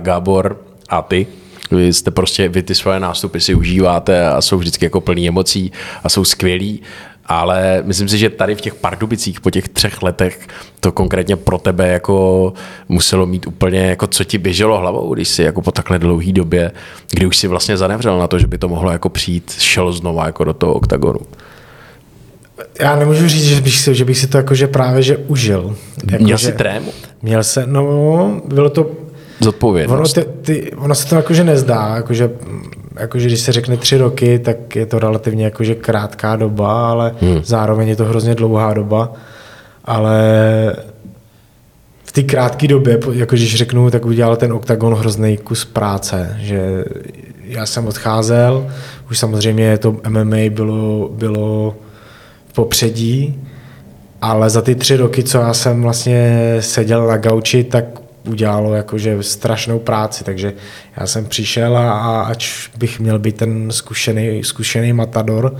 Gábor 0.00 0.60
a 0.88 1.02
ty. 1.02 1.26
Vy 1.70 1.92
jste 1.92 2.10
prostě, 2.10 2.48
vy 2.48 2.62
ty 2.62 2.74
svoje 2.74 3.00
nástupy 3.00 3.40
si 3.40 3.54
užíváte 3.54 4.28
a 4.28 4.40
jsou 4.40 4.58
vždycky 4.58 4.84
jako 4.84 5.00
plný 5.00 5.28
emocí 5.28 5.72
a 6.02 6.08
jsou 6.08 6.24
skvělí 6.24 6.82
ale 7.28 7.82
myslím 7.84 8.08
si, 8.08 8.18
že 8.18 8.30
tady 8.30 8.54
v 8.54 8.60
těch 8.60 8.74
Pardubicích 8.74 9.40
po 9.40 9.50
těch 9.50 9.68
třech 9.68 10.02
letech 10.02 10.48
to 10.80 10.92
konkrétně 10.92 11.36
pro 11.36 11.58
tebe 11.58 11.88
jako 11.88 12.52
muselo 12.88 13.26
mít 13.26 13.46
úplně, 13.46 13.78
jako 13.78 14.06
co 14.06 14.24
ti 14.24 14.38
běželo 14.38 14.78
hlavou, 14.78 15.14
když 15.14 15.28
si 15.28 15.42
jako 15.42 15.62
po 15.62 15.72
takhle 15.72 15.98
dlouhé 15.98 16.32
době, 16.32 16.72
kdy 17.10 17.26
už 17.26 17.36
si 17.36 17.48
vlastně 17.48 17.76
zanevřel 17.76 18.18
na 18.18 18.26
to, 18.26 18.38
že 18.38 18.46
by 18.46 18.58
to 18.58 18.68
mohlo 18.68 18.90
jako 18.90 19.08
přijít, 19.08 19.56
šel 19.58 19.92
znova 19.92 20.26
jako 20.26 20.44
do 20.44 20.52
toho 20.52 20.74
oktagonu. 20.74 21.20
Já 22.80 22.96
nemůžu 22.96 23.28
říct, 23.28 23.44
že 23.44 23.60
bych 23.60 23.78
si, 23.78 23.94
že 23.94 24.04
bych 24.04 24.18
si 24.18 24.26
to 24.26 24.36
jakože 24.36 24.66
právě 24.66 25.02
že 25.02 25.16
užil. 25.16 25.76
Jako, 26.10 26.24
měl 26.24 26.38
jsi 26.38 26.52
trému? 26.52 26.92
Měl 27.22 27.44
se, 27.44 27.66
no, 27.66 28.40
bylo 28.44 28.70
to... 28.70 28.90
Zodpovědnost. 29.40 30.18
Ono, 30.18 30.24
ty, 30.24 30.30
ty, 30.42 30.72
ono 30.72 30.94
se 30.94 31.08
to 31.08 31.14
jakože 31.14 31.44
nezdá, 31.44 31.96
jakože 31.96 32.30
jakože 33.00 33.26
když 33.26 33.40
se 33.40 33.52
řekne 33.52 33.76
tři 33.76 33.98
roky, 33.98 34.38
tak 34.38 34.76
je 34.76 34.86
to 34.86 34.98
relativně 34.98 35.44
jakože 35.44 35.74
krátká 35.74 36.36
doba, 36.36 36.90
ale 36.90 37.14
hmm. 37.20 37.40
zároveň 37.44 37.88
je 37.88 37.96
to 37.96 38.04
hrozně 38.04 38.34
dlouhá 38.34 38.74
doba. 38.74 39.12
Ale 39.84 40.20
v 42.04 42.12
té 42.12 42.22
krátké 42.22 42.68
době, 42.68 42.98
jako 43.12 43.36
když 43.36 43.56
řeknu, 43.56 43.90
tak 43.90 44.06
udělal 44.06 44.36
ten 44.36 44.52
OKTAGON 44.52 44.94
hrozný 44.94 45.36
kus 45.36 45.64
práce, 45.64 46.36
že 46.40 46.84
já 47.44 47.66
jsem 47.66 47.86
odcházel, 47.86 48.66
už 49.10 49.18
samozřejmě 49.18 49.78
to 49.78 49.96
MMA 50.08 50.36
bylo, 50.50 51.08
bylo 51.12 51.74
v 52.48 52.52
popředí, 52.52 53.42
ale 54.22 54.50
za 54.50 54.62
ty 54.62 54.74
tři 54.74 54.96
roky, 54.96 55.22
co 55.22 55.38
já 55.38 55.54
jsem 55.54 55.82
vlastně 55.82 56.56
seděl 56.60 57.06
na 57.06 57.16
gauči, 57.16 57.64
tak 57.64 57.84
udělalo 58.26 58.74
jakože 58.74 59.22
strašnou 59.22 59.78
práci, 59.78 60.24
takže 60.24 60.52
já 60.96 61.06
jsem 61.06 61.26
přišel 61.26 61.76
a, 61.76 61.92
a 61.92 62.22
ač 62.22 62.68
bych 62.78 63.00
měl 63.00 63.18
být 63.18 63.36
ten 63.36 63.70
zkušený, 63.70 64.44
zkušený 64.44 64.92
matador, 64.92 65.56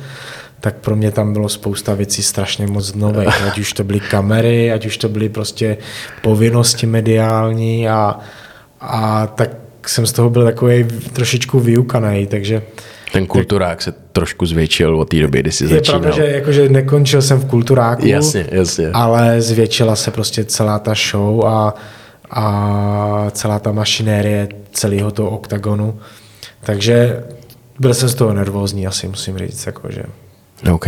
tak 0.60 0.76
pro 0.76 0.96
mě 0.96 1.10
tam 1.10 1.32
bylo 1.32 1.48
spousta 1.48 1.94
věcí 1.94 2.22
strašně 2.22 2.66
moc 2.66 2.94
nové, 2.94 3.26
ať 3.46 3.58
už 3.58 3.72
to 3.72 3.84
byly 3.84 4.00
kamery, 4.00 4.72
ať 4.72 4.86
už 4.86 4.96
to 4.96 5.08
byly 5.08 5.28
prostě 5.28 5.76
povinnosti 6.22 6.86
mediální 6.86 7.88
a, 7.88 8.18
a 8.80 9.26
tak 9.26 9.50
jsem 9.86 10.06
z 10.06 10.12
toho 10.12 10.30
byl 10.30 10.44
takový 10.44 10.84
trošičku 11.12 11.60
vyukaný, 11.60 12.26
takže 12.26 12.62
ten 13.12 13.26
kulturák 13.26 13.82
se 13.82 13.92
trošku 14.12 14.46
zvětšil 14.46 15.00
od 15.00 15.08
té 15.08 15.20
doby, 15.20 15.40
kdy 15.40 15.52
jsi 15.52 15.64
je 15.64 15.68
začínal. 15.68 16.00
Je 16.00 16.02
pravda, 16.02 16.26
že 16.26 16.32
jakože 16.32 16.68
nekončil 16.68 17.22
jsem 17.22 17.38
v 17.38 17.44
kulturáku, 17.44 18.06
jasně, 18.06 18.46
jasně. 18.50 18.90
ale 18.92 19.40
zvětšila 19.42 19.96
se 19.96 20.10
prostě 20.10 20.44
celá 20.44 20.78
ta 20.78 20.94
show 21.10 21.46
a 21.46 21.74
a 22.30 23.26
celá 23.30 23.58
ta 23.58 23.72
mašinérie 23.72 24.48
celého 24.72 25.10
toho 25.10 25.30
oktagonu. 25.30 26.00
Takže 26.60 27.24
byl 27.78 27.94
jsem 27.94 28.08
z 28.08 28.14
toho 28.14 28.34
nervózní, 28.34 28.86
asi 28.86 29.08
musím 29.08 29.38
říct. 29.38 29.66
Jakože. 29.66 30.02
OK, 30.72 30.86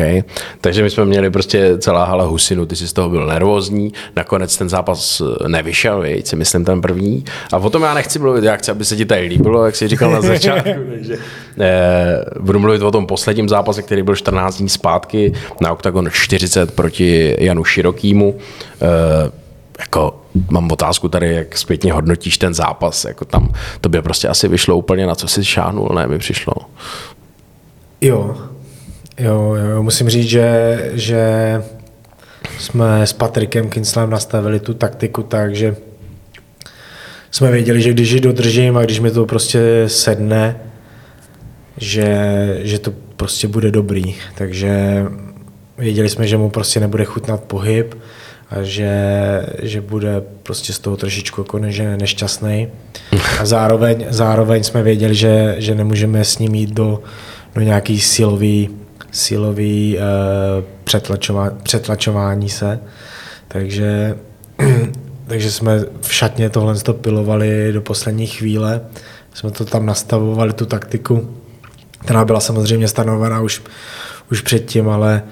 takže 0.61 0.83
my 0.83 0.91
jsme 0.91 1.05
měli 1.05 1.31
prostě 1.31 1.79
celá 1.79 2.05
hala 2.05 2.25
husinu, 2.25 2.67
ty 2.67 2.77
jsi 2.77 2.89
z 2.89 2.93
toho 2.93 3.09
byl 3.09 3.27
nervózní, 3.27 3.93
nakonec 4.17 4.57
ten 4.57 4.69
zápas 4.69 5.23
nevyšel, 5.47 6.03
víc, 6.03 6.29
si 6.29 6.37
myslím 6.37 6.65
ten 6.65 6.81
první. 6.81 7.25
A 7.53 7.57
o 7.57 7.71
tom 7.71 7.83
já 7.83 7.95
nechci 7.95 8.19
mluvit, 8.19 8.45
já 8.45 8.57
chci, 8.57 8.71
aby 8.71 8.85
se 8.85 8.97
ti 8.97 9.05
tady 9.05 9.21
líbilo, 9.21 9.67
jak 9.67 9.77
jsi 9.77 9.89
říkal 9.89 10.11
na 10.11 10.21
začátku. 10.33 10.71
takže, 10.91 11.19
eh, 11.61 12.25
budu 12.41 12.59
mluvit 12.59 12.83
o 12.83 12.91
tom 12.91 13.07
posledním 13.07 13.49
zápase, 13.49 13.83
který 13.83 14.03
byl 14.03 14.17
14 14.17 14.57
dní 14.57 14.69
zpátky 14.69 15.33
na 15.61 15.73
Octagon 15.73 16.09
40 16.11 16.75
proti 16.75 17.37
Janu 17.39 17.65
Širokýmu. 17.65 18.39
Eh, 18.83 19.31
jako 19.79 20.18
mám 20.51 20.73
otázku 20.73 21.09
tady, 21.09 21.35
jak 21.35 21.59
zpětně 21.59 21.93
hodnotíš 21.93 22.39
ten 22.39 22.55
zápas, 22.55 23.05
jako 23.05 23.25
tam 23.25 23.53
to 23.81 23.89
by 23.89 24.03
prostě 24.03 24.29
asi 24.29 24.49
vyšlo 24.49 24.77
úplně 24.77 25.07
na 25.07 25.15
co 25.15 25.29
si 25.29 25.45
šáhnul, 25.45 25.89
ne, 25.95 26.07
mi 26.07 26.19
přišlo. 26.19 26.55
Jo, 28.01 28.37
jo, 29.19 29.55
jo, 29.55 29.83
musím 29.83 30.09
říct, 30.09 30.29
že, 30.29 30.79
že 30.93 31.23
jsme 32.59 33.03
s 33.03 33.13
Patrikem 33.13 33.69
Kinslem 33.69 34.11
nastavili 34.11 34.61
tu 34.61 34.75
taktiku 34.75 35.23
tak, 35.23 35.55
že 35.55 35.77
jsme 37.31 37.51
věděli, 37.51 37.83
že 37.83 37.91
když 37.91 38.11
ji 38.11 38.21
dodržím 38.21 38.77
a 38.77 38.83
když 38.83 39.01
mi 39.01 39.11
to 39.11 39.27
prostě 39.27 39.85
sedne, 39.87 40.61
že, 41.77 42.61
že 42.63 42.79
to 42.79 42.93
prostě 43.17 43.49
bude 43.49 43.71
dobrý. 43.71 44.15
Takže 44.35 45.05
věděli 45.79 46.09
jsme, 46.09 46.27
že 46.27 46.37
mu 46.37 46.51
prostě 46.51 46.81
nebude 46.81 47.05
chutnat 47.05 47.45
pohyb, 47.45 47.95
že, 48.63 48.93
že 49.63 49.81
bude 49.81 50.23
prostě 50.43 50.73
z 50.73 50.79
toho 50.79 50.97
trošičku 50.97 51.41
jako 51.41 51.59
ne, 51.59 51.97
nešťastný. 51.97 52.69
A 53.41 53.47
zároveň, 53.47 54.07
zároveň 54.09 54.65
jsme 54.65 54.83
věděli, 54.83 55.15
že, 55.15 55.55
že 55.59 55.75
nemůžeme 55.75 56.25
s 56.25 56.39
ním 56.39 56.55
jít 56.55 56.71
do, 56.71 57.03
do 57.55 57.61
nějaký 57.61 58.01
silový, 58.01 58.69
silový 59.11 59.99
uh, 59.99 60.65
přetlačová, 60.85 61.51
přetlačování 61.63 62.49
se. 62.49 62.81
Takže, 63.49 64.17
takže 65.27 65.51
jsme 65.51 65.85
v 66.01 66.15
šatně 66.15 66.51
tohle 66.51 66.75
pilovali 66.93 67.73
do 67.73 67.81
poslední 67.81 68.27
chvíle. 68.27 68.81
Jsme 69.35 69.51
to 69.51 69.65
tam 69.65 69.87
nastavovali, 69.87 70.53
tu 70.53 70.67
taktiku, 70.67 71.35
která 71.99 72.25
byla 72.25 72.41
samozřejmě 72.41 72.89
stanovená 72.89 73.41
už, 73.41 73.63
už 74.31 74.41
předtím, 74.41 74.89
ale 74.89 75.23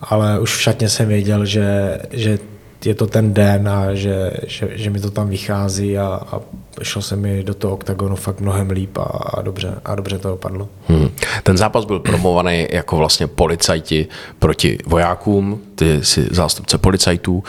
ale 0.00 0.40
už 0.40 0.56
v 0.56 0.60
šatně 0.60 0.88
jsem 0.88 1.08
věděl, 1.08 1.44
že, 1.44 1.98
že 2.10 2.38
je 2.84 2.94
to 2.94 3.06
ten 3.06 3.34
den 3.34 3.68
a 3.68 3.94
že, 3.94 4.30
že, 4.46 4.68
že 4.72 4.90
mi 4.90 5.00
to 5.00 5.10
tam 5.10 5.28
vychází 5.28 5.98
a, 5.98 6.20
a 6.32 6.40
šlo 6.82 7.02
se 7.02 7.16
mi 7.16 7.42
do 7.42 7.54
toho 7.54 7.74
oktagonu 7.74 8.16
fakt 8.16 8.40
mnohem 8.40 8.70
líp 8.70 8.98
a, 8.98 9.02
a 9.02 9.42
dobře, 9.42 9.74
a 9.84 9.94
dobře 9.94 10.18
to 10.18 10.34
opadlo. 10.34 10.68
Hmm. 10.88 11.08
Ten 11.42 11.56
zápas 11.56 11.84
byl 11.84 11.98
promovaný 11.98 12.66
jako 12.70 12.96
vlastně 12.96 13.26
policajti 13.26 14.08
proti 14.38 14.78
vojákům, 14.86 15.60
ty 15.74 16.04
jsi 16.04 16.28
zástupce 16.30 16.78
policajtů, 16.78 17.44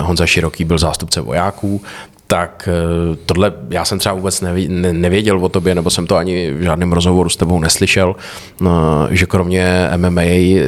Honza 0.00 0.26
Široký 0.26 0.64
byl 0.64 0.78
zástupce 0.78 1.20
vojáků, 1.20 1.82
tak 2.26 2.68
eh, 2.72 3.16
tohle 3.26 3.52
já 3.70 3.84
jsem 3.84 3.98
třeba 3.98 4.14
vůbec 4.14 4.44
nevěděl 4.92 5.44
o 5.44 5.48
tobě, 5.48 5.74
nebo 5.74 5.90
jsem 5.90 6.06
to 6.06 6.16
ani 6.16 6.52
v 6.52 6.62
žádném 6.62 6.92
rozhovoru 6.92 7.28
s 7.28 7.36
tebou 7.36 7.60
neslyšel, 7.60 8.16
eh, 8.16 8.66
že 9.10 9.26
kromě 9.26 9.90
MMA 9.96 10.22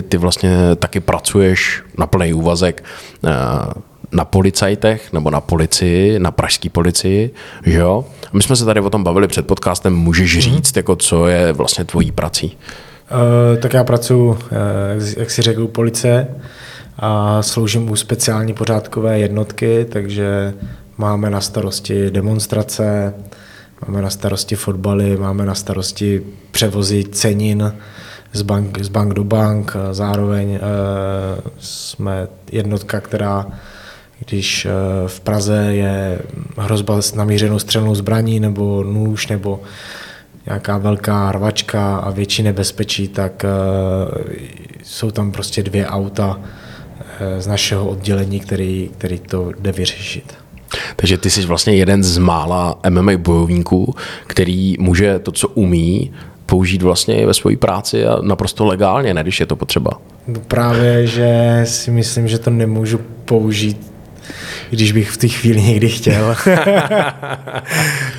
ty 0.08 0.16
vlastně 0.16 0.56
taky 0.76 1.00
pracuješ 1.00 1.82
na 1.98 2.06
plný 2.06 2.32
úvazek 2.32 2.84
eh, 3.24 3.30
na 4.12 4.24
policajtech 4.24 5.12
nebo 5.12 5.30
na 5.30 5.40
policii, 5.40 6.18
na 6.18 6.30
pražské 6.30 6.70
policii, 6.70 7.30
že 7.66 7.78
jo? 7.78 8.04
My 8.32 8.42
jsme 8.42 8.56
se 8.56 8.64
tady 8.64 8.80
o 8.80 8.90
tom 8.90 9.04
bavili 9.04 9.28
před 9.28 9.46
podcastem, 9.46 9.96
můžeš 9.96 10.34
mhm. 10.34 10.42
říct, 10.42 10.76
jako 10.76 10.96
co 10.96 11.26
je 11.26 11.52
vlastně 11.52 11.84
tvojí 11.84 12.12
prací? 12.12 12.56
Uh, 13.10 13.60
tak 13.60 13.72
já 13.72 13.84
pracuji, 13.84 14.28
uh, 14.30 14.38
jak 15.16 15.30
si 15.30 15.42
řekl, 15.42 15.62
u 15.62 15.68
policie 15.68 16.28
a 16.98 17.42
sloužím 17.42 17.90
u 17.90 17.96
speciální 17.96 18.54
pořádkové 18.54 19.18
jednotky, 19.18 19.86
takže 19.92 20.54
máme 20.98 21.30
na 21.30 21.40
starosti 21.40 22.10
demonstrace, 22.10 23.14
máme 23.86 24.02
na 24.02 24.10
starosti 24.10 24.56
fotbaly, 24.56 25.16
máme 25.16 25.46
na 25.46 25.54
starosti 25.54 26.22
převozy 26.50 27.04
cenin 27.04 27.72
z 28.32 28.42
bank, 28.42 28.78
z 28.80 28.88
bank 28.88 29.14
do 29.14 29.24
bank. 29.24 29.76
Zároveň 29.92 30.50
uh, 30.50 30.58
jsme 31.58 32.28
jednotka, 32.52 33.00
která 33.00 33.46
když 34.24 34.66
eh, 34.66 34.70
v 35.06 35.20
Praze 35.20 35.56
je 35.70 36.18
hrozba 36.56 37.02
s 37.02 37.14
namířenou 37.14 37.58
střelnou 37.58 37.94
zbraní 37.94 38.40
nebo 38.40 38.84
nůž 38.84 39.26
nebo 39.26 39.60
nějaká 40.46 40.78
velká 40.78 41.32
rvačka 41.32 41.96
a 41.96 42.10
větší 42.10 42.42
nebezpečí, 42.42 43.08
tak 43.08 43.44
eh, 43.44 43.48
jsou 44.82 45.10
tam 45.10 45.32
prostě 45.32 45.62
dvě 45.62 45.86
auta 45.86 46.40
eh, 47.20 47.40
z 47.40 47.46
našeho 47.46 47.88
oddělení, 47.88 48.40
který, 48.40 48.90
který 48.98 49.18
to 49.18 49.52
jde 49.58 49.72
vyřešit. 49.72 50.34
Takže 50.96 51.18
ty 51.18 51.30
jsi 51.30 51.46
vlastně 51.46 51.74
jeden 51.74 52.02
z 52.02 52.18
mála 52.18 52.78
MMA 52.90 53.16
bojovníků, 53.16 53.94
který 54.26 54.76
může 54.78 55.18
to, 55.18 55.32
co 55.32 55.48
umí, 55.48 56.12
použít 56.46 56.82
vlastně 56.82 57.26
ve 57.26 57.34
své 57.34 57.56
práci 57.56 58.06
a 58.06 58.18
naprosto 58.22 58.66
legálně, 58.66 59.14
ne 59.14 59.22
když 59.22 59.40
je 59.40 59.46
to 59.46 59.56
potřeba. 59.56 59.90
No 60.26 60.40
právě, 60.40 61.06
že 61.06 61.60
si 61.64 61.90
myslím, 61.90 62.28
že 62.28 62.38
to 62.38 62.50
nemůžu 62.50 63.00
použít 63.24 63.97
když 64.70 64.92
bych 64.92 65.10
v 65.10 65.16
té 65.16 65.28
chvíli 65.28 65.62
někdy 65.62 65.88
chtěl. 65.88 66.36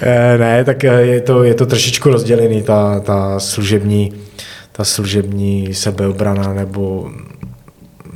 Eh, 0.01 0.37
ne, 0.37 0.63
tak 0.65 0.83
eh, 0.83 1.01
je 1.01 1.21
to, 1.21 1.43
je 1.43 1.53
to 1.53 1.65
trošičku 1.65 2.09
rozdělený, 2.09 2.61
ta, 2.63 2.99
ta 2.99 3.39
služební, 3.39 4.13
ta 4.71 4.83
služební 4.83 5.73
sebeobrana 5.73 6.53
nebo 6.53 7.11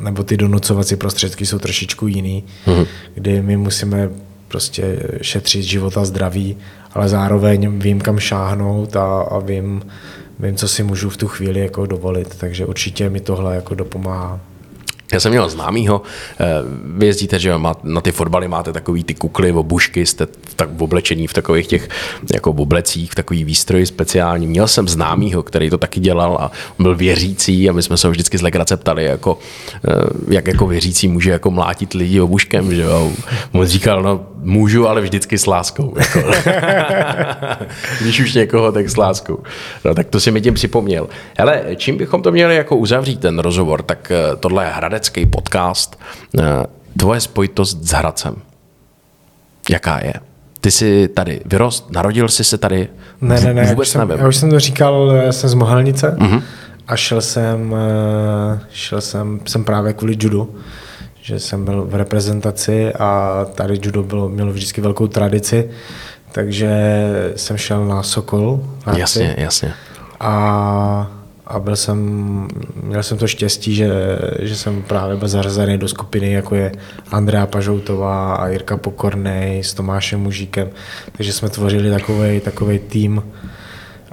nebo 0.04 0.24
ty 0.24 0.38
donucovací 0.38 0.96
prostředky 0.96 1.46
jsou 1.46 1.60
trošičku 1.60 2.08
jiný, 2.08 2.44
mm-hmm. 2.68 2.88
kdy 3.14 3.42
my 3.42 3.58
musíme 3.58 4.10
prostě 4.48 5.00
šetřit 5.22 5.64
život 5.64 5.98
a 5.98 6.06
zdraví, 6.06 6.58
ale 6.94 7.10
zároveň 7.10 7.80
vím, 7.80 8.02
kam 8.02 8.20
šáhnout 8.20 8.96
a, 8.96 9.22
a 9.22 9.40
vím, 9.40 9.82
vím, 10.40 10.56
co 10.56 10.68
si 10.68 10.84
můžu 10.84 11.10
v 11.10 11.18
tu 11.18 11.28
chvíli 11.28 11.60
jako 11.60 11.86
dovolit, 11.86 12.36
takže 12.38 12.66
určitě 12.66 13.10
mi 13.10 13.20
tohle 13.20 13.56
jako 13.56 13.76
dopomáhá. 13.76 14.40
Já 15.14 15.20
jsem 15.20 15.32
měl 15.32 15.50
známýho, 15.50 16.02
eh, 16.40 16.46
vy 16.86 17.06
jezdíte, 17.06 17.40
že 17.40 17.54
na 17.84 18.02
ty 18.02 18.12
fotbaly 18.12 18.48
máte 18.48 18.74
takový 18.74 19.04
ty 19.04 19.14
kukly, 19.14 19.52
obušky, 19.52 20.06
jste 20.06 20.28
tak 20.56 20.70
oblečení 20.82 21.28
v 21.28 21.34
takových 21.34 21.68
těch 21.68 21.90
jako 22.34 22.52
oblecích, 22.52 23.12
v 23.12 23.16
takový 23.16 23.44
výstroj 23.44 23.86
speciální. 23.86 24.48
Měl 24.48 24.68
jsem 24.68 24.88
známýho, 24.88 25.44
který 25.44 25.70
to 25.70 25.78
taky 25.78 26.00
dělal 26.00 26.38
a 26.42 26.52
byl 26.80 26.96
věřící 26.96 27.70
a 27.70 27.74
my 27.74 27.84
jsme 27.84 27.98
se 27.98 28.08
ho 28.08 28.12
vždycky 28.12 28.38
z 28.38 28.42
legrace 28.42 28.78
ptali, 28.78 29.06
jako, 29.06 29.40
eh, 29.88 29.90
jak 30.30 30.48
jako 30.48 30.68
věřící 30.68 31.08
může 31.08 31.32
jako 31.32 31.52
mlátit 31.52 31.94
lidi 31.94 32.20
obuškem, 32.20 32.76
že 32.76 32.82
jo. 32.82 33.12
On 33.52 33.66
říkal, 33.66 34.04
no 34.04 34.26
můžu, 34.44 34.88
ale 34.88 35.02
vždycky 35.02 35.38
s 35.38 35.46
láskou. 35.46 35.94
Jako. 36.00 36.32
Když 38.02 38.20
už 38.20 38.34
někoho, 38.34 38.72
tak 38.72 38.90
s 38.90 38.98
láskou. 38.98 39.44
No 39.86 39.96
tak 39.96 40.08
to 40.08 40.20
si 40.20 40.32
mi 40.32 40.42
tím 40.42 40.54
připomněl. 40.54 41.10
Ale 41.40 41.64
čím 41.76 41.98
bychom 41.98 42.22
to 42.22 42.32
měli 42.32 42.56
jako 42.56 42.76
uzavřít 42.76 43.20
ten 43.20 43.40
rozhovor, 43.40 43.82
tak 43.82 44.12
eh, 44.12 44.36
tohle 44.36 44.66
je 44.66 44.70
Hradecký 44.70 45.26
podcast. 45.26 46.00
Eh, 46.40 46.44
tvoje 46.98 47.22
spojitost 47.22 47.84
s 47.84 47.92
Hradcem. 47.92 48.36
Jaká 49.70 50.00
je? 50.04 50.14
Ty 50.62 50.72
jsi 50.72 51.08
tady 51.08 51.42
vyrost, 51.46 51.92
narodil 51.92 52.28
jsi 52.28 52.44
se 52.44 52.58
tady? 52.58 52.90
Ne, 53.22 53.42
ne, 53.42 53.54
ne, 53.54 53.66
Vůbec 53.66 53.96
já, 53.96 54.08
jsem, 54.08 54.20
já 54.20 54.28
už 54.28 54.36
jsem 54.36 54.50
to 54.50 54.60
říkal, 54.60 55.12
jsem 55.32 55.50
z 55.50 55.54
Mohelnice 55.54 56.16
uh-huh. 56.20 56.42
a 56.88 56.96
šel 56.96 57.22
jsem, 57.22 57.76
eh, 57.76 58.60
šel 58.72 59.02
jsem, 59.02 59.40
jsem 59.46 59.64
právě 59.64 59.94
kvůli 59.94 60.18
judu, 60.20 60.56
že 61.24 61.40
jsem 61.40 61.66
byl 61.66 61.86
v 61.86 61.96
reprezentaci 61.96 62.94
a 62.94 63.46
tady 63.56 63.80
judo 63.84 64.04
bylo, 64.04 64.30
mělo 64.30 64.52
vždycky 64.52 64.82
velkou 64.82 65.08
tradici, 65.08 65.70
takže 66.32 66.72
jsem 67.36 67.58
šel 67.58 67.86
na 67.86 68.04
Sokol. 68.04 68.64
Na 68.88 68.98
jasně, 68.98 69.36
jasně. 69.38 69.74
A 70.20 71.12
a 71.48 71.60
byl 71.60 71.76
jsem, 71.76 72.48
měl 72.84 73.04
jsem 73.04 73.18
to 73.18 73.28
štěstí, 73.28 73.76
že, 73.76 73.90
že 74.40 74.56
jsem 74.56 74.82
právě 74.82 75.16
byl 75.16 75.28
zařazený 75.28 75.78
do 75.78 75.88
skupiny, 75.88 76.32
jako 76.32 76.56
je 76.56 76.72
Andrea 77.12 77.46
Pažoutová 77.46 78.36
a 78.36 78.48
Jirka 78.48 78.78
Pokornej 78.78 79.64
s 79.64 79.74
Tomášem 79.74 80.20
Mužíkem, 80.20 80.70
takže 81.12 81.34
jsme 81.34 81.50
tvořili 81.50 81.90
takový 81.90 82.40
takový 82.40 82.80
tým 82.80 83.24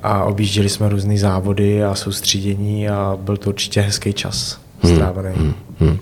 a 0.02 0.24
objížděli 0.24 0.68
jsme 0.68 0.88
různé 0.88 1.18
závody 1.18 1.84
a 1.84 1.94
soustředění 1.94 2.88
a 2.88 3.18
byl 3.20 3.36
to 3.36 3.50
určitě 3.50 3.80
hezký 3.80 4.12
čas 4.12 4.59
strávený. 4.84 5.34
Hmm, 5.36 5.54
hmm, 5.80 5.88
hmm. 5.88 5.98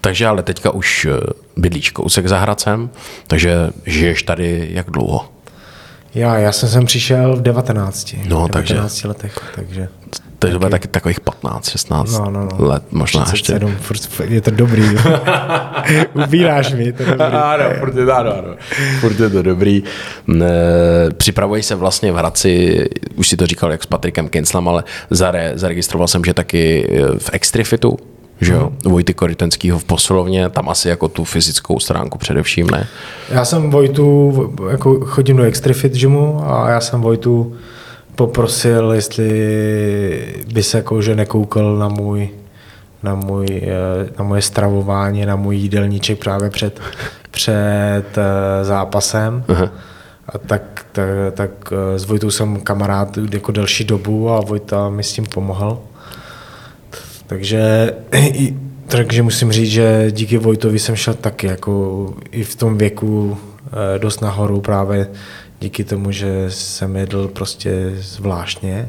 Takže 0.00 0.26
ale 0.26 0.42
teďka 0.42 0.70
už 0.70 1.06
eh, 1.10 1.32
bydlíš 1.56 1.90
kousek 1.90 2.28
za 2.28 2.38
Hradcem, 2.38 2.90
takže 3.26 3.70
žiješ 3.86 4.22
tady 4.22 4.68
jak 4.70 4.90
dlouho? 4.90 5.28
Já, 6.14 6.38
já 6.38 6.52
jsem 6.52 6.68
sem 6.68 6.86
přišel 6.86 7.36
v 7.36 7.42
19. 7.42 8.14
No, 8.28 8.48
19 8.48 8.50
takže, 8.50 9.08
letech, 9.08 9.52
takže... 9.54 9.88
To 10.38 10.48
bude 10.58 10.70
taky 10.70 10.88
takových 10.88 11.20
15, 11.20 11.68
16 11.68 12.12
no, 12.12 12.30
no, 12.30 12.48
no. 12.58 12.66
let 12.66 12.82
možná 12.90 13.24
37, 13.24 13.70
ještě. 13.70 13.82
Furt, 14.08 14.30
je 14.30 14.40
to 14.40 14.50
dobrý. 14.50 14.82
Ubíráš 16.24 16.72
mi, 16.72 16.92
to 16.92 17.04
dobrý. 17.04 17.20
ano, 17.20 17.64
furt 17.78 17.96
je, 17.96 18.12
ano, 18.12 18.32
ano. 18.38 18.56
Furt 19.00 19.20
je 19.20 19.30
to 19.30 19.42
dobrý. 19.42 19.82
Připravuji 21.16 21.62
se 21.62 21.74
vlastně 21.74 22.12
v 22.12 22.16
Hradci, 22.16 22.84
už 23.14 23.28
si 23.28 23.36
to 23.36 23.46
říkal 23.46 23.72
jak 23.72 23.82
s 23.82 23.86
Patrikem 23.86 24.28
Kinslem, 24.28 24.68
ale 24.68 24.84
zare, 25.10 25.52
zaregistroval 25.54 26.08
jsem, 26.08 26.24
že 26.24 26.34
taky 26.34 26.88
eh, 26.90 27.18
v 27.18 27.30
Extrifitu, 27.32 27.98
že 28.40 28.52
jo, 28.52 28.60
hmm. 28.60 28.92
Vojty 28.92 29.14
Koritenskýho 29.14 29.78
v 29.78 29.84
posilovně, 29.84 30.48
tam 30.48 30.68
asi 30.68 30.88
jako 30.88 31.08
tu 31.08 31.24
fyzickou 31.24 31.78
stránku 31.78 32.18
především, 32.18 32.70
ne? 32.70 32.86
Já 33.30 33.44
jsem 33.44 33.70
Vojtu, 33.70 34.54
jako 34.70 35.00
chodím 35.00 35.36
do 35.36 35.42
Extrifit 35.42 35.92
gymu 35.92 36.42
a 36.44 36.70
já 36.70 36.80
jsem 36.80 37.00
Vojtu 37.00 37.56
poprosil, 38.14 38.92
jestli 38.92 39.28
by 40.52 40.62
se 40.62 40.76
jako, 40.76 41.02
že 41.02 41.16
nekoukal 41.16 41.76
na 41.76 41.88
můj 41.88 42.30
na, 43.02 43.14
můj, 43.14 43.46
eh, 43.50 44.10
na 44.18 44.24
moje 44.24 44.42
stravování, 44.42 45.26
na 45.26 45.36
můj 45.36 45.56
jídelníček 45.56 46.18
právě 46.18 46.50
před, 46.50 46.80
před 47.30 48.18
eh, 48.18 48.64
zápasem. 48.64 49.44
Uh-huh. 49.48 49.70
A 50.28 50.38
tak, 50.38 50.86
tak, 50.92 51.08
tak 51.34 51.50
eh, 51.72 51.98
s 51.98 52.04
Vojtou 52.04 52.30
jsem 52.30 52.60
kamarád 52.60 53.18
jako 53.32 53.52
delší 53.52 53.84
dobu 53.84 54.30
a 54.30 54.40
Vojta 54.40 54.90
mi 54.90 55.02
s 55.02 55.12
tím 55.12 55.26
pomohl. 55.26 55.80
Takže, 57.28 57.92
takže 58.86 59.22
musím 59.22 59.52
říct, 59.52 59.70
že 59.70 60.06
díky 60.10 60.38
Vojtovi 60.38 60.78
jsem 60.78 60.96
šel 60.96 61.14
taky 61.14 61.46
jako 61.46 62.14
i 62.30 62.44
v 62.44 62.56
tom 62.56 62.78
věku 62.78 63.38
dost 63.98 64.20
nahoru 64.20 64.60
právě 64.60 65.08
díky 65.60 65.84
tomu, 65.84 66.12
že 66.12 66.46
jsem 66.48 66.96
jedl 66.96 67.28
prostě 67.28 67.92
zvláštně. 67.96 68.88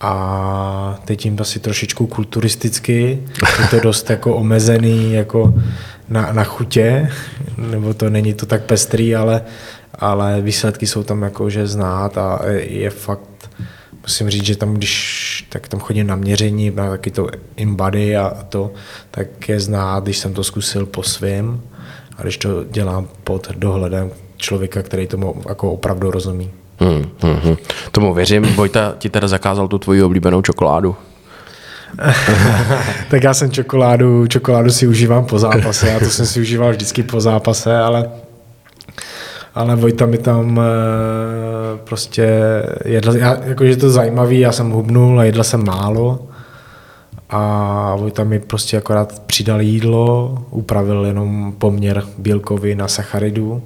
A 0.00 1.00
teď 1.04 1.24
jim 1.24 1.36
asi 1.40 1.60
trošičku 1.60 2.06
kulturisticky, 2.06 3.22
je 3.60 3.68
to 3.70 3.80
dost 3.80 4.10
jako 4.10 4.36
omezený 4.36 5.12
jako 5.12 5.54
na, 6.08 6.32
na 6.32 6.44
chutě, 6.44 7.10
nebo 7.56 7.94
to 7.94 8.10
není 8.10 8.34
to 8.34 8.46
tak 8.46 8.62
pestrý, 8.62 9.16
ale, 9.16 9.42
ale 9.94 10.40
výsledky 10.40 10.86
jsou 10.86 11.02
tam 11.02 11.22
jako 11.22 11.50
že 11.50 11.66
znát 11.66 12.18
a 12.18 12.40
je 12.58 12.90
fakt, 12.90 13.50
musím 14.02 14.30
říct, 14.30 14.44
že 14.44 14.56
tam, 14.56 14.74
když 14.74 15.25
tak 15.48 15.68
tam 15.68 15.80
chodím 15.80 16.06
na 16.06 16.16
měření, 16.16 16.70
na 16.70 16.90
taky 16.90 17.10
to 17.10 17.28
in-body 17.56 18.16
a 18.16 18.44
to, 18.48 18.70
tak 19.10 19.48
je 19.48 19.60
znát, 19.60 20.04
když 20.04 20.18
jsem 20.18 20.34
to 20.34 20.44
zkusil 20.44 20.86
po 20.86 21.02
svém 21.02 21.60
a 22.18 22.22
když 22.22 22.36
to 22.36 22.64
dělám 22.64 23.08
pod 23.24 23.48
dohledem 23.56 24.10
člověka, 24.36 24.82
který 24.82 25.06
tomu 25.06 25.34
jako 25.48 25.72
opravdu 25.72 26.10
rozumí. 26.10 26.50
Hmm, 26.78 27.04
hmm, 27.20 27.36
hmm. 27.36 27.56
Tomu 27.90 28.14
věřím. 28.14 28.42
Vojta 28.42 28.94
ti 28.98 29.10
teda 29.10 29.28
zakázal 29.28 29.68
tu 29.68 29.78
tvoji 29.78 30.02
oblíbenou 30.02 30.42
čokoládu. 30.42 30.96
tak 33.10 33.22
já 33.22 33.34
jsem 33.34 33.50
čokoládu, 33.50 34.26
čokoládu 34.26 34.70
si 34.70 34.86
užívám 34.86 35.24
po 35.24 35.38
zápase, 35.38 35.88
já 35.88 35.98
to 35.98 36.04
jsem 36.04 36.26
si 36.26 36.40
užíval 36.40 36.70
vždycky 36.70 37.02
po 37.02 37.20
zápase, 37.20 37.78
ale 37.78 38.10
ale 39.56 39.76
Vojta 39.76 40.06
mi 40.06 40.18
tam 40.18 40.60
eh, 40.60 41.78
prostě 41.84 42.28
jedl, 42.84 43.16
já, 43.16 43.36
jakože 43.44 43.76
to 43.76 43.90
zajímavý, 43.90 44.40
já 44.40 44.52
jsem 44.52 44.70
hubnul 44.70 45.20
a 45.20 45.24
jedl 45.24 45.44
jsem 45.44 45.64
málo 45.64 46.26
a 47.30 47.96
Vojta 47.96 48.24
mi 48.24 48.38
prostě 48.38 48.76
akorát 48.76 49.22
přidal 49.26 49.60
jídlo, 49.60 50.38
upravil 50.50 51.04
jenom 51.04 51.54
poměr 51.58 52.02
bílkovin 52.18 52.78
na 52.78 52.88
sacharidů 52.88 53.62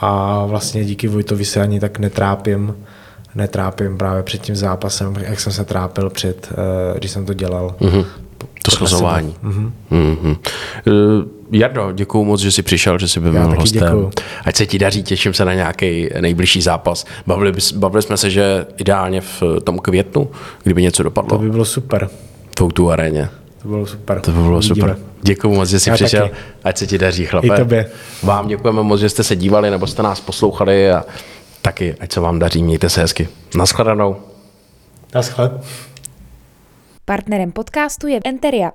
a 0.00 0.44
vlastně 0.46 0.84
díky 0.84 1.08
Vojtovi 1.08 1.44
se 1.44 1.60
ani 1.60 1.80
tak 1.80 1.98
netrápím, 1.98 2.74
netrápím 3.34 3.98
právě 3.98 4.22
před 4.22 4.42
tím 4.42 4.56
zápasem, 4.56 5.14
jak 5.20 5.40
jsem 5.40 5.52
se 5.52 5.64
trápil 5.64 6.10
před, 6.10 6.52
eh, 6.52 6.98
když 6.98 7.10
jsem 7.10 7.26
to 7.26 7.34
dělal. 7.34 7.74
Mm-hmm. 7.80 8.04
To 8.62 8.70
schazování. 8.70 9.34
Mm-hmm. 9.44 9.70
Mm-hmm. 9.92 10.36
Uh, 10.86 11.24
Jardo, 11.52 11.92
děkuji 11.92 12.24
moc, 12.24 12.40
že 12.40 12.52
jsi 12.52 12.62
přišel, 12.62 12.98
že 12.98 13.08
jsi 13.08 13.20
byl 13.20 13.54
hostem. 13.58 13.82
Děkuju. 13.82 14.10
Ať 14.44 14.56
se 14.56 14.66
ti 14.66 14.78
daří, 14.78 15.02
těším 15.02 15.34
se 15.34 15.44
na 15.44 15.54
nějaký 15.54 16.08
nejbližší 16.20 16.62
zápas. 16.62 17.04
Bavili, 17.26 17.52
bavili 17.74 18.02
jsme 18.02 18.16
se, 18.16 18.30
že 18.30 18.66
ideálně 18.76 19.20
v 19.20 19.42
tom 19.64 19.78
květnu, 19.78 20.30
kdyby 20.62 20.82
něco 20.82 21.02
dopadlo. 21.02 21.38
To 21.38 21.38
by 21.38 21.50
bylo 21.50 21.64
super. 21.64 22.08
V 22.60 22.72
tu 22.72 22.90
aréně. 22.90 23.28
To 23.62 23.68
bylo 23.68 23.86
super. 23.86 24.20
To 24.20 24.30
by 24.30 24.42
bylo 24.42 24.56
Uvidíme. 24.56 24.74
super. 24.74 24.98
Děkuji 25.22 25.54
moc, 25.54 25.68
že 25.68 25.80
jsi 25.80 25.90
Já 25.90 25.94
přišel. 25.94 26.22
Taky. 26.22 26.34
Ať 26.64 26.78
se 26.78 26.86
ti 26.86 26.98
daří, 26.98 27.26
chlape. 27.26 27.46
I 27.46 27.50
tobě. 27.50 27.90
Vám 28.22 28.48
děkujeme 28.48 28.82
moc, 28.82 29.00
že 29.00 29.08
jste 29.08 29.24
se 29.24 29.36
dívali 29.36 29.70
nebo 29.70 29.86
jste 29.86 30.02
nás 30.02 30.20
poslouchali 30.20 30.90
a 30.90 31.04
taky, 31.62 31.94
ať 32.00 32.12
se 32.12 32.20
vám 32.20 32.38
daří. 32.38 32.62
Mějte 32.62 32.90
se 32.90 33.00
hezky. 33.00 33.28
Naschledanou. 33.54 34.16
Naschle. 35.14 35.50
Partnerem 37.10 37.50
podcastu 37.52 38.06
je 38.06 38.20
Enteria. 38.24 38.72